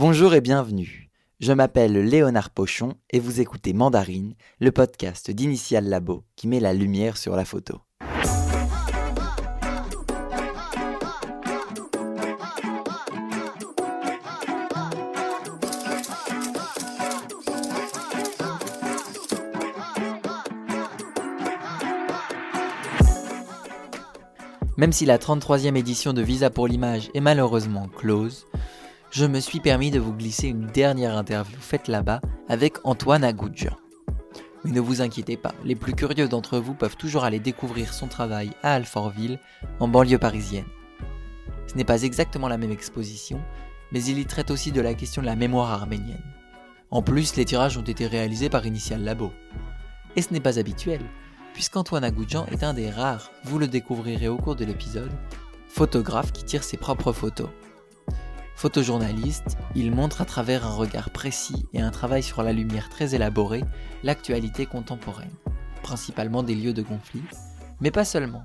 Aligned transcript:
Bonjour 0.00 0.32
et 0.32 0.40
bienvenue. 0.40 1.10
Je 1.40 1.52
m'appelle 1.52 1.94
Léonard 1.94 2.50
Pochon 2.50 2.94
et 3.10 3.18
vous 3.18 3.40
écoutez 3.40 3.72
Mandarine, 3.72 4.36
le 4.60 4.70
podcast 4.70 5.28
d'Initial 5.32 5.88
Labo 5.88 6.22
qui 6.36 6.46
met 6.46 6.60
la 6.60 6.72
lumière 6.72 7.16
sur 7.16 7.34
la 7.34 7.44
photo. 7.44 7.80
Même 24.76 24.92
si 24.92 25.06
la 25.06 25.18
33e 25.18 25.74
édition 25.74 26.12
de 26.12 26.22
Visa 26.22 26.50
pour 26.50 26.68
l'image 26.68 27.10
est 27.14 27.20
malheureusement 27.20 27.88
close, 27.88 28.46
je 29.10 29.24
me 29.24 29.40
suis 29.40 29.60
permis 29.60 29.90
de 29.90 29.98
vous 29.98 30.12
glisser 30.12 30.48
une 30.48 30.66
dernière 30.66 31.16
interview 31.16 31.58
faite 31.60 31.88
là-bas 31.88 32.20
avec 32.48 32.76
Antoine 32.84 33.24
Agoudjian. 33.24 33.76
Mais 34.64 34.72
ne 34.72 34.80
vous 34.80 35.00
inquiétez 35.00 35.36
pas, 35.36 35.54
les 35.64 35.76
plus 35.76 35.94
curieux 35.94 36.28
d'entre 36.28 36.58
vous 36.58 36.74
peuvent 36.74 36.96
toujours 36.96 37.24
aller 37.24 37.40
découvrir 37.40 37.94
son 37.94 38.06
travail 38.06 38.50
à 38.62 38.74
Alfortville, 38.74 39.38
en 39.80 39.88
banlieue 39.88 40.18
parisienne. 40.18 40.66
Ce 41.66 41.74
n'est 41.76 41.84
pas 41.84 42.02
exactement 42.02 42.48
la 42.48 42.58
même 42.58 42.70
exposition, 42.70 43.40
mais 43.92 44.02
il 44.04 44.18
y 44.18 44.26
traite 44.26 44.50
aussi 44.50 44.72
de 44.72 44.80
la 44.80 44.94
question 44.94 45.22
de 45.22 45.26
la 45.26 45.36
mémoire 45.36 45.70
arménienne. 45.70 46.22
En 46.90 47.02
plus, 47.02 47.36
les 47.36 47.44
tirages 47.44 47.78
ont 47.78 47.82
été 47.82 48.06
réalisés 48.06 48.50
par 48.50 48.66
Initial 48.66 49.02
Labo. 49.04 49.32
Et 50.16 50.22
ce 50.22 50.32
n'est 50.32 50.40
pas 50.40 50.58
habituel, 50.58 51.00
puisqu'Antoine 51.54 52.04
Agoudjan 52.04 52.46
est 52.50 52.64
un 52.64 52.74
des 52.74 52.90
rares, 52.90 53.30
vous 53.44 53.58
le 53.58 53.68
découvrirez 53.68 54.28
au 54.28 54.36
cours 54.36 54.56
de 54.56 54.64
l'épisode, 54.64 55.12
photographes 55.68 56.32
qui 56.32 56.44
tire 56.44 56.64
ses 56.64 56.76
propres 56.76 57.12
photos. 57.12 57.48
Photojournaliste, 58.58 59.56
il 59.76 59.94
montre 59.94 60.20
à 60.20 60.24
travers 60.24 60.66
un 60.66 60.74
regard 60.74 61.10
précis 61.10 61.68
et 61.72 61.80
un 61.80 61.92
travail 61.92 62.24
sur 62.24 62.42
la 62.42 62.52
lumière 62.52 62.88
très 62.88 63.14
élaboré 63.14 63.62
l'actualité 64.02 64.66
contemporaine, 64.66 65.30
principalement 65.84 66.42
des 66.42 66.56
lieux 66.56 66.72
de 66.72 66.82
conflit, 66.82 67.22
mais 67.80 67.92
pas 67.92 68.04
seulement. 68.04 68.42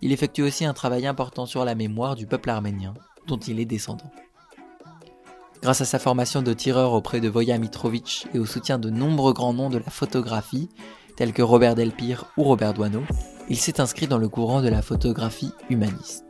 Il 0.00 0.12
effectue 0.12 0.40
aussi 0.40 0.64
un 0.64 0.72
travail 0.72 1.06
important 1.06 1.44
sur 1.44 1.66
la 1.66 1.74
mémoire 1.74 2.16
du 2.16 2.26
peuple 2.26 2.48
arménien, 2.48 2.94
dont 3.26 3.36
il 3.36 3.60
est 3.60 3.66
descendant. 3.66 4.10
Grâce 5.60 5.82
à 5.82 5.84
sa 5.84 5.98
formation 5.98 6.40
de 6.40 6.54
tireur 6.54 6.94
auprès 6.94 7.20
de 7.20 7.28
Voya 7.28 7.58
Mitrovic 7.58 8.28
et 8.32 8.38
au 8.38 8.46
soutien 8.46 8.78
de 8.78 8.88
nombreux 8.88 9.34
grands 9.34 9.52
noms 9.52 9.68
de 9.68 9.76
la 9.76 9.90
photographie, 9.90 10.70
tels 11.18 11.34
que 11.34 11.42
Robert 11.42 11.74
Delpire 11.74 12.24
ou 12.38 12.44
Robert 12.44 12.72
Doisneau, 12.72 13.02
il 13.50 13.58
s'est 13.58 13.78
inscrit 13.78 14.06
dans 14.06 14.16
le 14.16 14.30
courant 14.30 14.62
de 14.62 14.70
la 14.70 14.80
photographie 14.80 15.52
humaniste. 15.68 16.24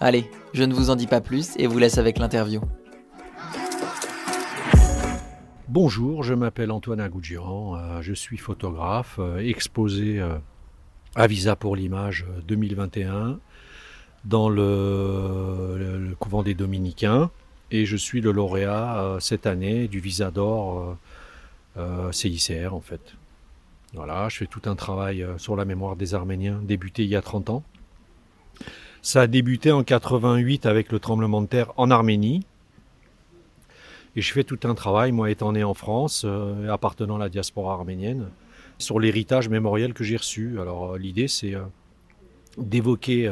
Allez, 0.00 0.28
je 0.52 0.64
ne 0.64 0.74
vous 0.74 0.90
en 0.90 0.96
dis 0.96 1.06
pas 1.06 1.20
plus 1.20 1.52
et 1.56 1.66
vous 1.66 1.78
laisse 1.78 1.98
avec 1.98 2.18
l'interview. 2.18 2.60
Bonjour, 5.68 6.22
je 6.22 6.34
m'appelle 6.34 6.70
Antoine 6.70 7.00
Agoudjiran, 7.00 7.76
euh, 7.76 8.02
je 8.02 8.12
suis 8.12 8.36
photographe, 8.36 9.16
euh, 9.18 9.38
exposé 9.38 10.20
euh, 10.20 10.36
à 11.16 11.26
Visa 11.26 11.56
pour 11.56 11.74
l'image 11.74 12.26
2021 12.46 13.40
dans 14.24 14.48
le, 14.48 15.76
le, 15.76 16.14
couvent 16.16 16.42
des 16.42 16.54
Dominicains 16.54 17.30
et 17.70 17.86
je 17.86 17.96
suis 17.96 18.20
le 18.20 18.30
lauréat 18.30 19.16
cette 19.20 19.46
année 19.46 19.88
du 19.88 20.00
Visa 20.00 20.30
d'or 20.30 20.96
CICR 22.12 22.72
en 22.72 22.80
fait. 22.80 23.14
Voilà, 23.94 24.28
je 24.28 24.38
fais 24.38 24.46
tout 24.46 24.62
un 24.66 24.76
travail 24.76 25.26
sur 25.38 25.56
la 25.56 25.64
mémoire 25.64 25.96
des 25.96 26.14
Arméniens, 26.14 26.60
débuté 26.62 27.02
il 27.02 27.08
y 27.08 27.16
a 27.16 27.22
30 27.22 27.50
ans. 27.50 27.64
Ça 29.04 29.20
a 29.20 29.26
débuté 29.26 29.70
en 29.70 29.84
88 29.84 30.64
avec 30.64 30.90
le 30.90 30.98
tremblement 30.98 31.42
de 31.42 31.46
terre 31.46 31.72
en 31.76 31.90
Arménie. 31.90 32.40
Et 34.16 34.22
je 34.22 34.32
fais 34.32 34.44
tout 34.44 34.58
un 34.64 34.74
travail, 34.74 35.12
moi 35.12 35.30
étant 35.30 35.52
né 35.52 35.62
en 35.62 35.74
France, 35.74 36.22
euh, 36.24 36.68
appartenant 36.70 37.16
à 37.16 37.18
la 37.18 37.28
diaspora 37.28 37.74
arménienne, 37.74 38.30
sur 38.78 38.98
l'héritage 38.98 39.50
mémoriel 39.50 39.92
que 39.92 40.04
j'ai 40.04 40.16
reçu. 40.16 40.58
Alors 40.58 40.94
euh, 40.94 40.98
l'idée 40.98 41.28
c'est 41.28 41.54
d'évoquer 42.56 43.30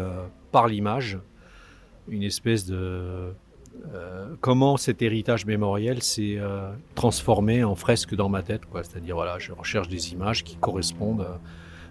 par 0.51 0.69
l'image 0.69 1.19
une 2.09 2.23
espèce 2.23 2.67
de 2.67 3.33
euh, 3.95 4.35
comment 4.41 4.77
cet 4.77 5.03
héritage 5.03 5.47
mémoriel 5.47 6.03
s'est 6.03 6.37
euh, 6.39 6.73
transformé 6.95 7.65
en 7.65 7.75
fresque 7.75 8.15
dans 8.15 8.29
ma 8.29 8.43
tête. 8.43 8.63
C'est-à-dire, 8.75 9.17
voilà, 9.17 9.39
je 9.39 9.53
recherche 9.53 9.89
des 9.89 10.13
images 10.13 10.45
qui 10.45 10.57
correspondent 10.57 11.23
euh, 11.23 11.37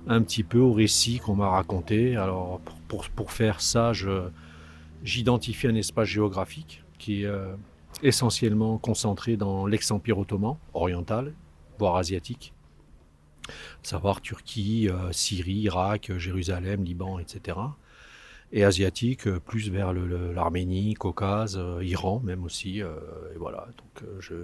un 0.08 0.22
petit 0.22 0.44
peu 0.44 0.60
au 0.60 0.74
récit 0.74 1.20
qu'on 1.20 1.36
m'a 1.36 1.50
raconté. 1.50 2.16
Alors, 2.16 2.60
pour, 2.88 3.10
pour, 3.10 3.32
faire 3.32 3.62
ça, 3.62 3.92
j'identifie 5.04 5.68
un 5.68 5.76
espace 5.76 6.08
géographique 6.08 6.84
qui 6.98 7.24
est 7.24 7.32
essentiellement 8.04 8.78
concentré 8.78 9.38
dans 9.38 9.66
l'ex-empire 9.66 10.20
ottoman, 10.20 10.58
oriental, 10.74 11.34
voire 11.80 11.96
asiatique. 11.96 12.54
savoir 13.84 14.22
Turquie, 14.22 14.90
Syrie, 15.12 15.62
Irak, 15.62 16.12
Jérusalem, 16.18 16.84
Liban, 16.84 17.20
etc 17.20 17.58
et 18.52 18.64
asiatique, 18.64 19.28
euh, 19.28 19.40
plus 19.40 19.70
vers 19.70 19.94
l'Arménie, 19.94 20.94
Caucase, 20.96 21.58
euh, 21.58 21.84
Iran 21.84 22.22
même 22.24 22.44
aussi. 22.44 22.82
Euh, 22.82 22.96
et 23.34 23.38
voilà, 23.38 23.68
donc 23.78 24.10
je, 24.20 24.36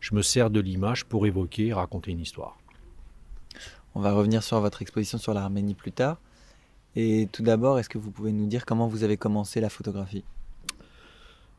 je 0.00 0.14
me 0.14 0.22
sers 0.22 0.50
de 0.50 0.60
l'image 0.60 1.04
pour 1.04 1.26
évoquer, 1.26 1.72
raconter 1.72 2.10
une 2.10 2.20
histoire. 2.20 2.58
On 3.94 4.00
va 4.00 4.12
revenir 4.12 4.42
sur 4.42 4.60
votre 4.60 4.82
exposition 4.82 5.18
sur 5.18 5.34
l'Arménie 5.34 5.74
plus 5.74 5.92
tard. 5.92 6.18
Et 6.96 7.28
tout 7.32 7.42
d'abord, 7.42 7.78
est-ce 7.78 7.88
que 7.88 7.98
vous 7.98 8.10
pouvez 8.10 8.32
nous 8.32 8.46
dire 8.46 8.66
comment 8.66 8.86
vous 8.86 9.04
avez 9.04 9.16
commencé 9.16 9.60
la 9.60 9.68
photographie? 9.68 10.24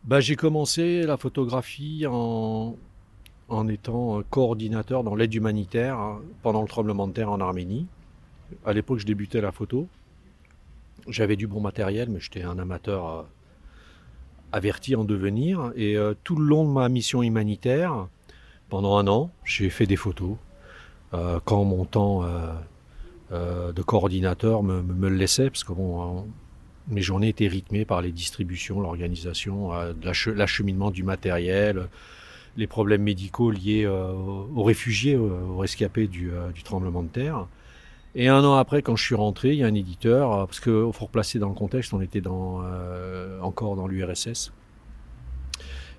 Bah, 0.03 0.19
J'ai 0.19 0.35
commencé 0.35 1.03
la 1.03 1.17
photographie 1.17 2.05
en, 2.07 2.75
en 3.49 3.67
étant 3.67 4.21
coordinateur 4.29 5.03
dans 5.03 5.15
l'aide 5.15 5.33
humanitaire 5.33 5.97
hein, 5.97 6.21
pendant 6.41 6.61
le 6.61 6.67
tremblement 6.67 7.07
de 7.07 7.13
terre 7.13 7.31
en 7.31 7.39
Arménie. 7.39 7.87
À 8.65 8.73
l'époque, 8.73 8.99
je 8.99 9.05
débutais 9.05 9.41
la 9.41 9.51
photo. 9.51 9.87
J'avais 11.07 11.35
du 11.35 11.47
bon 11.47 11.61
matériel, 11.61 12.09
mais 12.09 12.19
j'étais 12.19 12.43
un 12.43 12.59
amateur 12.59 13.07
euh, 13.07 13.23
averti 14.51 14.95
en 14.95 15.03
devenir. 15.03 15.71
Et 15.75 15.97
euh, 15.97 16.13
tout 16.23 16.35
le 16.35 16.45
long 16.45 16.65
de 16.65 16.71
ma 16.71 16.89
mission 16.89 17.23
humanitaire, 17.23 18.07
pendant 18.69 18.97
un 18.97 19.07
an, 19.07 19.31
j'ai 19.43 19.69
fait 19.69 19.85
des 19.85 19.95
photos. 19.95 20.35
Euh, 21.13 21.39
quand 21.43 21.63
mon 21.63 21.85
temps 21.85 22.23
de 23.31 23.81
coordinateur 23.81 24.63
me, 24.63 25.09
le 25.09 25.15
laissait, 25.15 25.49
parce 25.49 25.63
que 25.63 25.73
mes 26.89 27.01
journées 27.01 27.29
étaient 27.29 27.47
rythmées 27.47 27.85
par 27.85 28.01
les 28.01 28.11
distributions, 28.11 28.81
l'organisation, 28.81 29.71
l'acheminement 30.35 30.91
du 30.91 31.03
matériel, 31.03 31.87
les 32.57 32.67
problèmes 32.67 33.03
médicaux 33.03 33.51
liés 33.51 33.87
aux 33.87 34.63
réfugiés, 34.63 35.15
aux 35.15 35.57
rescapés 35.57 36.07
du, 36.07 36.31
tremblement 36.63 37.03
de 37.03 37.07
terre. 37.07 37.47
Et 38.13 38.27
un 38.27 38.43
an 38.43 38.55
après, 38.55 38.81
quand 38.81 38.95
je 38.95 39.03
suis 39.03 39.15
rentré, 39.15 39.49
il 39.49 39.55
y 39.55 39.63
a 39.63 39.67
un 39.67 39.73
éditeur, 39.73 40.33
euh, 40.33 40.45
parce 40.45 40.59
qu'il 40.59 40.91
faut 40.91 41.05
replacer 41.05 41.39
dans 41.39 41.47
le 41.47 41.55
contexte, 41.55 41.93
on 41.93 42.01
était 42.01 42.21
euh, 42.25 43.39
encore 43.41 43.75
dans 43.75 43.87
l'URSS. 43.87 44.51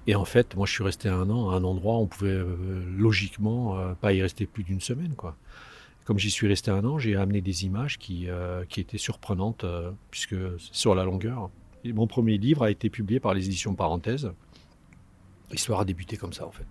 Et 0.06 0.14
en 0.14 0.24
fait, 0.24 0.56
moi, 0.56 0.66
je 0.66 0.72
suis 0.72 0.84
resté 0.84 1.08
un 1.08 1.30
an 1.30 1.50
à 1.50 1.56
un 1.56 1.64
endroit 1.64 1.96
où 1.96 2.02
on 2.02 2.06
pouvait 2.06 2.30
euh, 2.30 2.82
logiquement 2.96 3.94
pas 4.00 4.12
y 4.12 4.20
rester 4.20 4.46
plus 4.46 4.64
d'une 4.64 4.80
semaine, 4.80 5.14
quoi. 5.14 5.36
Comme 6.04 6.18
j'y 6.18 6.30
suis 6.30 6.48
resté 6.48 6.72
un 6.72 6.84
an, 6.84 6.98
j'ai 6.98 7.14
amené 7.14 7.40
des 7.40 7.64
images 7.64 7.96
qui, 7.96 8.26
qui 8.68 8.80
étaient 8.80 8.98
surprenantes, 8.98 9.64
puisque 10.10 10.34
sur 10.58 10.96
la 10.96 11.04
longueur. 11.04 11.48
Et 11.84 11.92
mon 11.92 12.08
premier 12.08 12.38
livre 12.38 12.64
a 12.64 12.72
été 12.72 12.90
publié 12.90 13.20
par 13.20 13.34
les 13.34 13.46
éditions 13.46 13.76
Parenthèses. 13.76 14.32
L'histoire 15.52 15.78
a 15.78 15.84
débuté 15.84 16.16
comme 16.16 16.32
ça, 16.32 16.44
en 16.44 16.50
fait. 16.50 16.66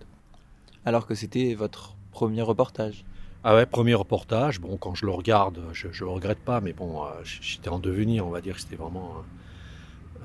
Alors 0.84 1.06
que 1.06 1.14
c'était 1.14 1.54
votre 1.54 1.96
premier 2.10 2.42
reportage 2.42 3.06
ah 3.44 3.56
ouais, 3.56 3.66
premier 3.66 3.94
reportage. 3.94 4.60
Bon, 4.60 4.76
quand 4.76 4.94
je 4.94 5.04
le 5.04 5.10
regarde, 5.10 5.60
je 5.72 5.88
ne 5.88 6.08
regrette 6.08 6.38
pas, 6.38 6.60
mais 6.60 6.72
bon, 6.72 7.04
euh, 7.04 7.08
j'étais 7.24 7.70
en 7.70 7.80
devenir, 7.80 8.24
on 8.24 8.30
va 8.30 8.40
dire 8.40 8.54
que 8.54 8.60
c'était 8.60 8.76
vraiment 8.76 9.16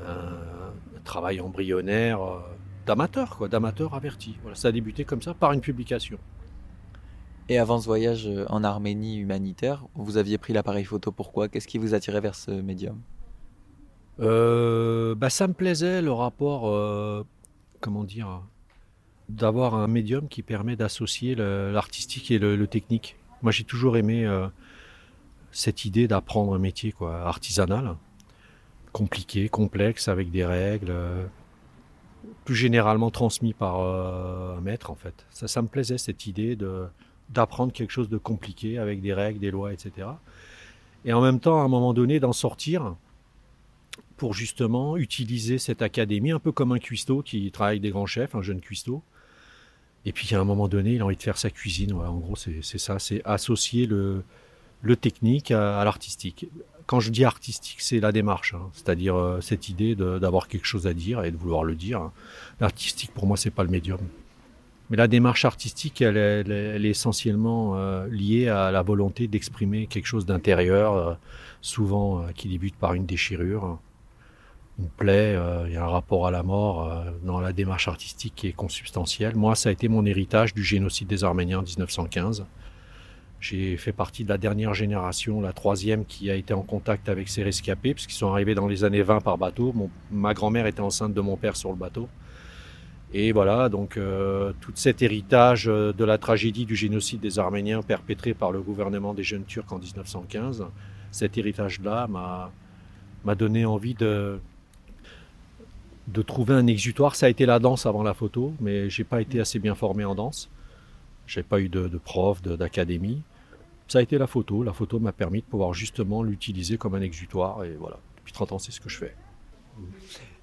un, 0.05 1.01
travail 1.03 1.39
embryonnaire 1.39 2.21
euh, 2.21 2.39
d'amateur, 2.87 3.37
quoi, 3.37 3.47
d'amateur 3.47 3.93
averti. 3.93 4.37
Voilà, 4.41 4.55
ça 4.55 4.69
a 4.69 4.71
débuté 4.71 5.05
comme 5.05 5.21
ça 5.21 5.33
par 5.33 5.51
une 5.51 5.61
publication. 5.61 6.17
Et 7.49 7.59
avant 7.59 7.79
ce 7.79 7.85
voyage 7.85 8.27
euh, 8.27 8.45
en 8.49 8.63
Arménie 8.63 9.17
humanitaire, 9.17 9.85
vous 9.95 10.17
aviez 10.17 10.37
pris 10.37 10.53
l'appareil 10.53 10.85
photo 10.85 11.11
pourquoi? 11.11 11.47
Qu'est-ce 11.47 11.67
qui 11.67 11.77
vous 11.77 11.93
attirait 11.93 12.21
vers 12.21 12.35
ce 12.35 12.51
médium? 12.51 12.99
Bah, 14.17 15.29
Ça 15.29 15.47
me 15.47 15.53
plaisait 15.53 16.01
le 16.01 16.11
rapport, 16.11 17.25
comment 17.81 18.03
dire, 18.03 18.41
d'avoir 19.29 19.75
un 19.75 19.87
médium 19.87 20.27
qui 20.27 20.41
permet 20.41 20.75
d'associer 20.75 21.35
l'artistique 21.35 22.31
et 22.31 22.39
le, 22.39 22.67
technique. 22.67 23.17
Moi, 23.41 23.51
j'ai 23.51 23.63
toujours 23.63 23.97
aimé 23.97 24.25
euh, 24.25 24.47
cette 25.51 25.85
idée 25.85 26.07
d'apprendre 26.07 26.53
un 26.53 26.59
métier 26.59 26.91
quoi, 26.91 27.21
artisanal, 27.21 27.95
compliqué, 28.93 29.49
complexe, 29.49 30.07
avec 30.07 30.31
des 30.31 30.45
règles, 30.45 30.89
euh, 30.89 31.25
plus 32.45 32.55
généralement 32.55 33.11
transmis 33.11 33.53
par 33.53 33.79
euh, 33.79 34.57
un 34.57 34.61
maître, 34.61 34.91
en 34.91 34.95
fait. 34.95 35.25
Ça, 35.29 35.47
ça 35.47 35.61
me 35.61 35.67
plaisait, 35.67 35.97
cette 35.97 36.27
idée 36.27 36.55
de 36.55 36.85
d'apprendre 37.29 37.73
quelque 37.73 37.91
chose 37.91 38.07
de 38.07 38.17
compliqué 38.17 38.77
avec 38.77 39.01
des 39.01 39.13
règles, 39.13 39.39
des 39.39 39.51
lois, 39.51 39.73
etc. 39.73 40.07
Et 41.03 41.11
en 41.11 41.21
même 41.21 41.41
temps, 41.41 41.59
à 41.59 41.63
un 41.65 41.67
moment 41.67 41.93
donné, 41.93 42.21
d'en 42.21 42.31
sortir 42.31 42.95
pour 44.15 44.33
justement 44.33 44.97
utiliser 44.97 45.57
cette 45.57 45.81
académie 45.81 46.31
un 46.31 46.39
peu 46.39 46.51
comme 46.51 46.71
un 46.71 46.79
cuistot 46.79 47.21
qui 47.21 47.51
travaille 47.51 47.73
avec 47.73 47.81
des 47.81 47.91
grands 47.91 48.05
chefs, 48.05 48.33
un 48.33 48.41
jeune 48.41 48.61
cuistot. 48.61 49.03
Et 50.05 50.11
puis 50.11 50.33
à 50.35 50.39
un 50.39 50.43
moment 50.43 50.67
donné, 50.67 50.93
il 50.93 51.01
a 51.01 51.05
envie 51.05 51.15
de 51.15 51.21
faire 51.21 51.37
sa 51.37 51.49
cuisine. 51.49 51.93
En 51.93 52.17
gros, 52.17 52.35
c'est 52.35 52.61
ça, 52.77 52.97
c'est 52.97 53.21
associer 53.25 53.85
le, 53.85 54.23
le 54.81 54.95
technique 54.95 55.51
à, 55.51 55.83
l'artistique. 55.83 56.47
Quand 56.87 57.01
je 57.01 57.11
dis 57.11 57.25
artistique, 57.25 57.81
c'est 57.81 57.99
la 57.99 58.13
démarche, 58.13 58.53
hein. 58.53 58.69
c'est-à-dire 58.71 59.15
euh, 59.15 59.41
cette 59.41 59.67
idée 59.67 59.93
d'avoir 59.93 60.47
quelque 60.47 60.65
chose 60.65 60.87
à 60.87 60.93
dire 60.93 61.21
et 61.25 61.31
de 61.31 61.37
vouloir 61.37 61.65
le 61.65 61.75
dire. 61.75 62.11
L'artistique, 62.61 63.11
pour 63.13 63.27
moi, 63.27 63.35
c'est 63.35 63.51
pas 63.51 63.63
le 63.63 63.69
médium. 63.69 63.99
Mais 64.89 64.95
la 64.95 65.09
démarche 65.09 65.43
artistique, 65.43 66.01
elle, 66.01 66.15
est 66.15 66.89
essentiellement 66.89 67.73
euh, 67.75 68.07
liée 68.07 68.47
à 68.47 68.71
la 68.71 68.83
volonté 68.83 69.27
d'exprimer 69.27 69.87
quelque 69.87 70.05
chose 70.05 70.25
d'intérieur, 70.25 70.95
euh, 70.95 71.13
souvent 71.61 72.25
qui 72.33 72.47
débute 72.47 72.77
par 72.77 72.93
une 72.93 73.05
déchirure, 73.05 73.79
une 74.79 74.87
plaie, 74.87 75.37
il 75.65 75.73
y 75.73 75.75
a 75.75 75.83
un 75.83 75.89
rapport 75.89 76.25
à 76.27 76.31
la 76.31 76.43
mort 76.43 77.03
dans 77.23 77.41
la 77.41 77.51
démarche 77.51 77.89
artistique 77.89 78.33
qui 78.35 78.47
est 78.47 78.53
consubstantielle. 78.53 79.35
Moi, 79.35 79.55
ça 79.55 79.69
a 79.69 79.71
été 79.73 79.89
mon 79.89 80.05
héritage 80.05 80.53
du 80.53 80.63
génocide 80.63 81.07
des 81.07 81.25
Arméniens 81.25 81.59
en 81.59 81.63
1915. 81.63 82.45
J'ai 83.39 83.77
fait 83.77 83.91
partie 83.91 84.23
de 84.23 84.29
la 84.29 84.37
dernière 84.37 84.73
génération, 84.73 85.41
la 85.41 85.53
troisième, 85.53 86.05
qui 86.05 86.31
a 86.31 86.35
été 86.35 86.53
en 86.53 86.63
contact 86.63 87.07
avec 87.07 87.29
ces 87.29 87.43
rescapés, 87.43 87.93
puisqu'ils 87.93 88.15
sont 88.15 88.31
arrivés 88.31 88.55
dans 88.55 88.67
les 88.67 88.83
années 88.83 89.03
20 89.03 89.21
par 89.21 89.37
bateau. 89.37 89.73
ma 90.11 90.33
grand-mère 90.33 90.65
était 90.65 90.81
enceinte 90.81 91.13
de 91.13 91.21
mon 91.21 91.37
père 91.37 91.55
sur 91.55 91.69
le 91.69 91.75
bateau. 91.75 92.09
Et 93.13 93.31
voilà, 93.31 93.69
donc 93.69 93.95
euh, 93.95 94.51
tout 94.59 94.73
cet 94.75 95.01
héritage 95.01 95.69
euh, 95.69 95.93
de 95.93 96.03
la 96.03 96.17
tragédie 96.17 96.65
du 96.65 96.75
génocide 96.75 97.21
des 97.21 97.39
Arméniens 97.39 97.81
perpétré 97.81 98.33
par 98.33 98.51
le 98.51 98.61
gouvernement 98.61 99.13
des 99.13 99.23
jeunes 99.23 99.45
Turcs 99.45 99.71
en 99.71 99.79
1915, 99.79 100.65
cet 101.11 101.37
héritage-là 101.37 102.07
m'a 102.07 103.35
donné 103.35 103.65
envie 103.65 103.93
de, 103.93 104.39
trouver 106.25 106.53
un 106.53 106.67
exutoire. 106.67 107.15
Ça 107.15 107.27
a 107.27 107.29
été 107.29 107.45
la 107.45 107.59
danse 107.59 107.85
avant 107.85 108.03
la 108.03 108.13
photo, 108.13 108.53
mais 108.59 108.89
j'ai 108.89 109.05
pas 109.05 109.21
été 109.21 109.39
assez 109.39 109.59
bien 109.59 109.75
formé 109.75 110.03
en 110.03 110.15
danse. 110.15 110.49
J'ai 111.27 111.43
pas 111.43 111.59
eu 111.59 111.69
de, 111.69 111.87
de 111.87 111.97
prof, 111.97 112.41
d'académie. 112.41 113.21
Ça 113.87 113.99
a 113.99 114.01
été 114.01 114.17
la 114.17 114.27
photo. 114.27 114.63
La 114.63 114.73
photo 114.73 114.99
m'a 114.99 115.11
permis 115.11 115.41
de 115.41 115.45
pouvoir 115.45 115.73
justement 115.73 116.23
l'utiliser 116.23 116.77
comme 116.77 116.95
un 116.95 117.01
exutoire. 117.01 117.63
Et 117.63 117.75
voilà, 117.75 117.99
depuis 118.17 118.33
30 118.33 118.53
ans, 118.53 118.59
c'est 118.59 118.71
ce 118.71 118.81
que 118.81 118.89
je 118.89 118.97
fais. 118.97 119.15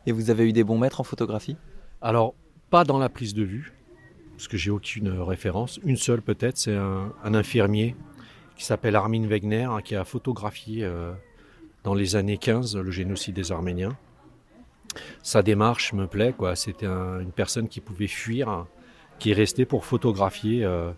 Et 0.07 0.13
vous 0.13 0.31
avez 0.31 0.49
eu 0.49 0.53
des 0.53 0.65
bons 0.65 0.79
maîtres 0.79 1.01
en 1.01 1.05
photographie? 1.05 1.57
Alors, 2.01 2.35
pas 2.71 2.85
dans 2.85 2.99
la 2.99 3.09
prise 3.09 3.35
de 3.35 3.43
vue, 3.43 3.73
parce 4.37 4.49
que 4.49 4.57
j'ai 4.57 4.71
aucune 4.71 5.09
référence. 5.09 5.81
Une 5.85 5.97
seule 5.97 6.23
peut-être, 6.23 6.59
c'est 6.59 6.77
un, 6.77 7.13
infirmier 7.25 7.97
qui 8.57 8.65
s'appelle 8.65 8.97
Armin 8.97 9.27
Wegner, 9.27 9.65
hein, 9.65 9.81
qui 9.83 9.97
a 9.97 10.05
photographié 10.05 10.85
euh, 10.85 11.13
dans 11.83 11.95
les 11.95 12.17
années 12.17 12.39
15 12.39 12.77
le 12.77 12.91
génocide 12.91 13.35
des 13.35 13.53
Arméniens. 13.53 13.97
Sa 15.23 15.43
démarche 15.43 15.93
me 15.93 16.07
plaît, 16.07 16.35
quoi. 16.37 16.55
C'était 16.55 16.87
une 16.87 17.33
personne 17.35 17.69
qui 17.69 17.81
pouvait 17.81 18.07
fuir 18.07 18.67
qui 19.19 19.31
est 19.31 19.35
resté 19.35 19.65
pour 19.65 19.85
photographier 19.85 20.65
euh, 20.65 20.93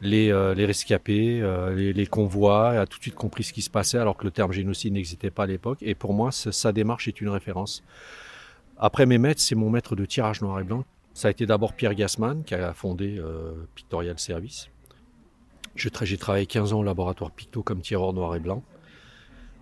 les, 0.00 0.30
euh, 0.30 0.54
les, 0.54 0.66
rescapés, 0.66 1.40
euh, 1.40 1.74
les, 1.74 1.92
les, 1.92 2.06
convois, 2.06 2.70
a 2.70 2.86
tout 2.86 2.98
de 2.98 3.02
suite 3.02 3.14
compris 3.14 3.44
ce 3.44 3.52
qui 3.52 3.62
se 3.62 3.70
passait 3.70 3.98
alors 3.98 4.16
que 4.16 4.24
le 4.24 4.30
terme 4.30 4.52
génocide 4.52 4.92
n'existait 4.92 5.30
pas 5.30 5.44
à 5.44 5.46
l'époque. 5.46 5.78
Et 5.82 5.94
pour 5.94 6.12
moi, 6.12 6.30
sa 6.32 6.72
démarche 6.72 7.08
est 7.08 7.20
une 7.20 7.28
référence. 7.28 7.82
Après 8.78 9.06
mes 9.06 9.18
maîtres, 9.18 9.40
c'est 9.40 9.54
mon 9.54 9.70
maître 9.70 9.96
de 9.96 10.04
tirage 10.04 10.42
noir 10.42 10.60
et 10.60 10.64
blanc. 10.64 10.84
Ça 11.14 11.28
a 11.28 11.30
été 11.30 11.46
d'abord 11.46 11.72
Pierre 11.72 11.94
Gassman 11.94 12.44
qui 12.44 12.54
a 12.54 12.74
fondé 12.74 13.18
Pictorial 13.74 14.18
Service. 14.18 14.68
J'ai 15.74 16.18
travaillé 16.18 16.44
15 16.44 16.74
ans 16.74 16.80
au 16.80 16.82
laboratoire 16.82 17.30
Picto 17.30 17.62
comme 17.62 17.80
tireur 17.80 18.12
noir 18.12 18.34
et 18.36 18.40
blanc. 18.40 18.62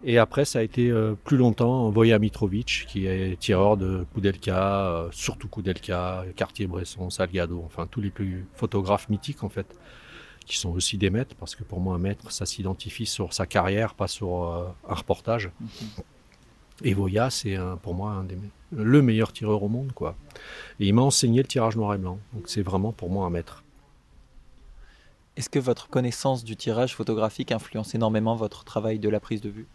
Et 0.07 0.19
après, 0.19 0.45
ça 0.45 0.59
a 0.59 0.63
été 0.63 0.91
euh, 0.91 1.15
plus 1.25 1.39
longtemps 1.39 1.89
Voya 1.89 2.19
Mitrovic, 2.19 2.85
qui 2.87 3.07
est 3.07 3.41
tireur 3.41 3.79
de 3.79 4.05
Koudelka, 4.13 4.87
euh, 4.87 5.09
surtout 5.13 5.49
Koudelka, 5.49 6.27
Cartier-Bresson, 6.37 7.09
Salgado, 7.09 7.63
enfin 7.65 7.87
tous 7.91 8.03
les 8.03 8.11
plus 8.11 8.45
photographes 8.55 9.09
mythiques 9.09 9.43
en 9.43 9.49
fait, 9.49 9.79
qui 10.45 10.59
sont 10.59 10.69
aussi 10.73 10.99
des 10.99 11.09
maîtres, 11.09 11.35
parce 11.37 11.55
que 11.55 11.65
pour 11.65 11.81
moi, 11.81 11.95
un 11.95 11.99
maître, 11.99 12.31
ça 12.33 12.45
s'identifie 12.45 13.07
sur 13.07 13.33
sa 13.33 13.47
carrière, 13.47 13.95
pas 13.95 14.07
sur 14.07 14.45
euh, 14.45 14.67
un 14.87 14.95
reportage. 14.95 15.51
Et 16.83 16.93
Voya, 16.93 17.31
c'est 17.31 17.57
pour 17.83 17.95
moi 17.95 18.11
un 18.11 18.25
des, 18.25 18.37
le 18.73 19.01
meilleur 19.01 19.33
tireur 19.33 19.63
au 19.63 19.69
monde, 19.69 19.93
quoi. 19.93 20.17
Et 20.81 20.89
il 20.89 20.93
m'a 20.93 21.03
enseigné 21.03 21.41
le 21.41 21.49
tirage 21.49 21.77
noir 21.77 21.95
et 21.95 21.99
blanc, 21.99 22.19
donc 22.35 22.49
c'est 22.49 22.63
vraiment 22.63 22.93
pour 22.93 23.09
moi 23.09 23.25
un 23.25 23.31
maître. 23.31 23.63
Est-ce 25.37 25.49
que 25.49 25.61
votre 25.61 25.89
connaissance 25.89 26.45
du 26.45 26.57
tirage 26.57 26.95
photographique 26.95 27.53
influence 27.53 27.95
énormément 27.95 28.37
votre 28.37 28.65
travail 28.65 28.99
de 28.99 29.09
la 29.09 29.21
prise 29.21 29.41
de 29.41 29.49
vue? 29.49 29.67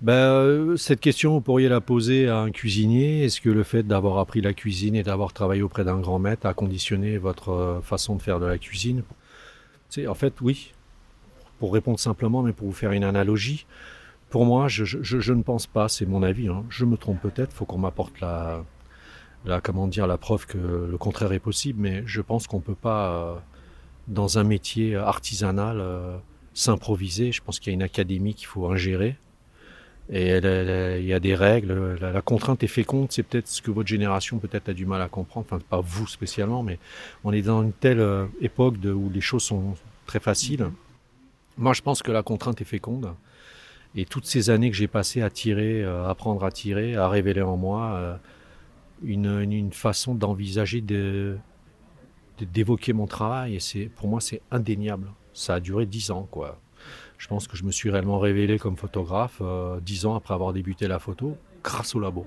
Ben, 0.00 0.12
euh, 0.12 0.76
cette 0.76 1.00
question, 1.00 1.32
vous 1.32 1.40
pourriez 1.40 1.68
la 1.68 1.80
poser 1.80 2.28
à 2.28 2.38
un 2.38 2.50
cuisinier. 2.52 3.24
Est-ce 3.24 3.40
que 3.40 3.50
le 3.50 3.64
fait 3.64 3.82
d'avoir 3.82 4.18
appris 4.18 4.40
la 4.40 4.54
cuisine 4.54 4.94
et 4.94 5.02
d'avoir 5.02 5.32
travaillé 5.32 5.62
auprès 5.62 5.84
d'un 5.84 5.98
grand 5.98 6.20
maître 6.20 6.46
a 6.46 6.54
conditionné 6.54 7.18
votre 7.18 7.48
euh, 7.50 7.80
façon 7.80 8.14
de 8.14 8.22
faire 8.22 8.38
de 8.38 8.46
la 8.46 8.58
cuisine? 8.58 9.02
En 10.06 10.14
fait, 10.14 10.40
oui. 10.40 10.72
Pour 11.58 11.72
répondre 11.72 11.98
simplement, 11.98 12.42
mais 12.42 12.52
pour 12.52 12.68
vous 12.68 12.72
faire 12.72 12.92
une 12.92 13.02
analogie, 13.02 13.66
pour 14.30 14.44
moi, 14.44 14.68
je, 14.68 15.32
ne 15.32 15.42
pense 15.42 15.66
pas, 15.66 15.88
c'est 15.88 16.06
mon 16.06 16.22
avis, 16.22 16.46
hein. 16.46 16.64
je 16.68 16.84
me 16.84 16.96
trompe 16.96 17.20
peut-être, 17.20 17.52
faut 17.52 17.64
qu'on 17.64 17.78
m'apporte 17.78 18.20
la, 18.20 18.64
la, 19.44 19.60
comment 19.60 19.88
dire, 19.88 20.06
la 20.06 20.18
preuve 20.18 20.46
que 20.46 20.58
le 20.58 20.98
contraire 20.98 21.32
est 21.32 21.40
possible, 21.40 21.80
mais 21.80 22.04
je 22.06 22.20
pense 22.20 22.46
qu'on 22.46 22.60
peut 22.60 22.76
pas, 22.76 23.10
euh, 23.10 23.34
dans 24.06 24.38
un 24.38 24.44
métier 24.44 24.94
artisanal, 24.94 25.82
s'improviser. 26.54 27.32
Je 27.32 27.42
pense 27.42 27.58
qu'il 27.58 27.72
y 27.72 27.74
a 27.74 27.74
une 27.74 27.82
académie 27.82 28.34
qu'il 28.34 28.46
faut 28.46 28.70
ingérer 28.70 29.16
et 30.10 30.38
il 30.38 31.04
y 31.04 31.12
a 31.12 31.20
des 31.20 31.34
règles. 31.34 31.98
La, 32.00 32.22
contrainte 32.22 32.62
est 32.62 32.68
féconde. 32.68 33.08
C'est 33.10 33.22
peut-être 33.22 33.48
ce 33.48 33.60
que 33.60 33.70
votre 33.70 33.88
génération 33.88 34.38
peut-être 34.38 34.70
a 34.70 34.72
du 34.72 34.86
mal 34.86 35.02
à 35.02 35.08
comprendre. 35.08 35.46
Enfin, 35.50 35.62
pas 35.68 35.80
vous 35.80 36.06
spécialement, 36.06 36.62
mais 36.62 36.78
on 37.24 37.32
est 37.32 37.42
dans 37.42 37.62
une 37.62 37.72
telle 37.72 38.00
euh, 38.00 38.26
époque 38.40 38.80
de, 38.80 38.90
où 38.90 39.10
les 39.10 39.20
choses 39.20 39.42
sont 39.42 39.74
très 40.06 40.20
faciles. 40.20 40.70
Moi, 41.58 41.74
je 41.74 41.82
pense 41.82 42.02
que 42.02 42.10
la 42.10 42.22
contrainte 42.22 42.60
est 42.60 42.64
féconde. 42.64 43.14
Et 43.94 44.06
toutes 44.06 44.26
ces 44.26 44.48
années 44.48 44.70
que 44.70 44.76
j'ai 44.76 44.88
passées 44.88 45.22
à 45.22 45.28
tirer, 45.28 45.84
à 45.84 45.88
euh, 45.88 46.08
apprendre 46.08 46.44
à 46.44 46.50
tirer, 46.50 46.96
à 46.96 47.08
révéler 47.08 47.42
en 47.42 47.56
moi 47.56 47.92
euh, 47.94 48.16
une, 49.02 49.72
façon 49.72 50.14
d'envisager 50.14 50.80
de, 50.80 51.36
d'évoquer 52.40 52.94
mon 52.94 53.06
travail. 53.06 53.58
Et 53.74 53.86
pour 53.88 54.08
moi, 54.08 54.22
c'est 54.22 54.40
indéniable. 54.50 55.08
Ça 55.34 55.54
a 55.54 55.60
duré 55.60 55.84
dix 55.84 56.10
ans, 56.10 56.26
quoi 56.30 56.58
je 57.18 57.26
pense 57.26 57.48
que 57.48 57.56
je 57.56 57.64
me 57.64 57.72
suis 57.72 57.90
réellement 57.90 58.18
révélé 58.18 58.58
comme 58.58 58.76
photographe 58.76 59.38
euh, 59.40 59.80
dix 59.80 60.06
ans 60.06 60.14
après 60.14 60.34
avoir 60.34 60.52
débuté 60.52 60.86
la 60.86 61.00
photo, 61.00 61.36
grâce 61.62 61.94
au 61.94 62.00
labo. 62.00 62.26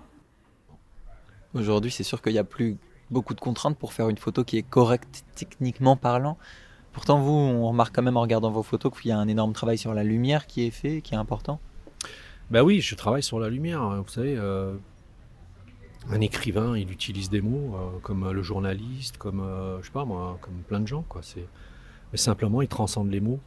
Aujourd'hui, 1.53 1.91
c'est 1.91 2.03
sûr 2.03 2.21
qu'il 2.21 2.33
n'y 2.33 2.39
a 2.39 2.43
plus 2.43 2.77
beaucoup 3.09 3.33
de 3.33 3.39
contraintes 3.39 3.77
pour 3.77 3.93
faire 3.93 4.09
une 4.09 4.17
photo 4.17 4.43
qui 4.43 4.57
est 4.57 4.63
correcte 4.63 5.23
techniquement 5.35 5.95
parlant. 5.95 6.37
Pourtant, 6.91 7.21
vous, 7.21 7.31
on 7.31 7.67
remarque 7.69 7.95
quand 7.95 8.01
même 8.01 8.17
en 8.17 8.21
regardant 8.21 8.51
vos 8.51 8.63
photos 8.63 8.91
qu'il 8.93 9.09
y 9.09 9.11
a 9.11 9.17
un 9.17 9.27
énorme 9.29 9.53
travail 9.53 9.77
sur 9.77 9.93
la 9.93 10.03
lumière 10.03 10.45
qui 10.45 10.67
est 10.67 10.71
fait, 10.71 11.01
qui 11.01 11.13
est 11.13 11.17
important. 11.17 11.59
Ben 12.51 12.61
oui, 12.61 12.81
je 12.81 12.95
travaille 12.95 13.23
sur 13.23 13.39
la 13.39 13.49
lumière. 13.49 13.81
Hein. 13.81 14.01
Vous 14.05 14.11
savez, 14.11 14.35
euh, 14.37 14.73
un 16.09 16.19
écrivain, 16.19 16.77
il 16.77 16.91
utilise 16.91 17.29
des 17.29 17.39
mots 17.39 17.75
euh, 17.75 17.99
comme 18.01 18.29
le 18.29 18.43
journaliste, 18.43 19.17
comme 19.17 19.41
je 19.79 19.85
sais 19.85 19.91
pas 19.93 20.03
moi, 20.03 20.37
comme 20.41 20.55
plein 20.67 20.81
de 20.81 20.87
gens 20.87 21.05
quoi. 21.07 21.21
C'est 21.23 21.47
mais 22.11 22.17
simplement, 22.17 22.61
il 22.61 22.67
transcende 22.67 23.09
les 23.09 23.21
mots. 23.21 23.39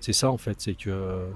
C'est 0.00 0.12
ça 0.12 0.30
en 0.30 0.38
fait, 0.38 0.60
c'est 0.60 0.74
que, 0.74 1.28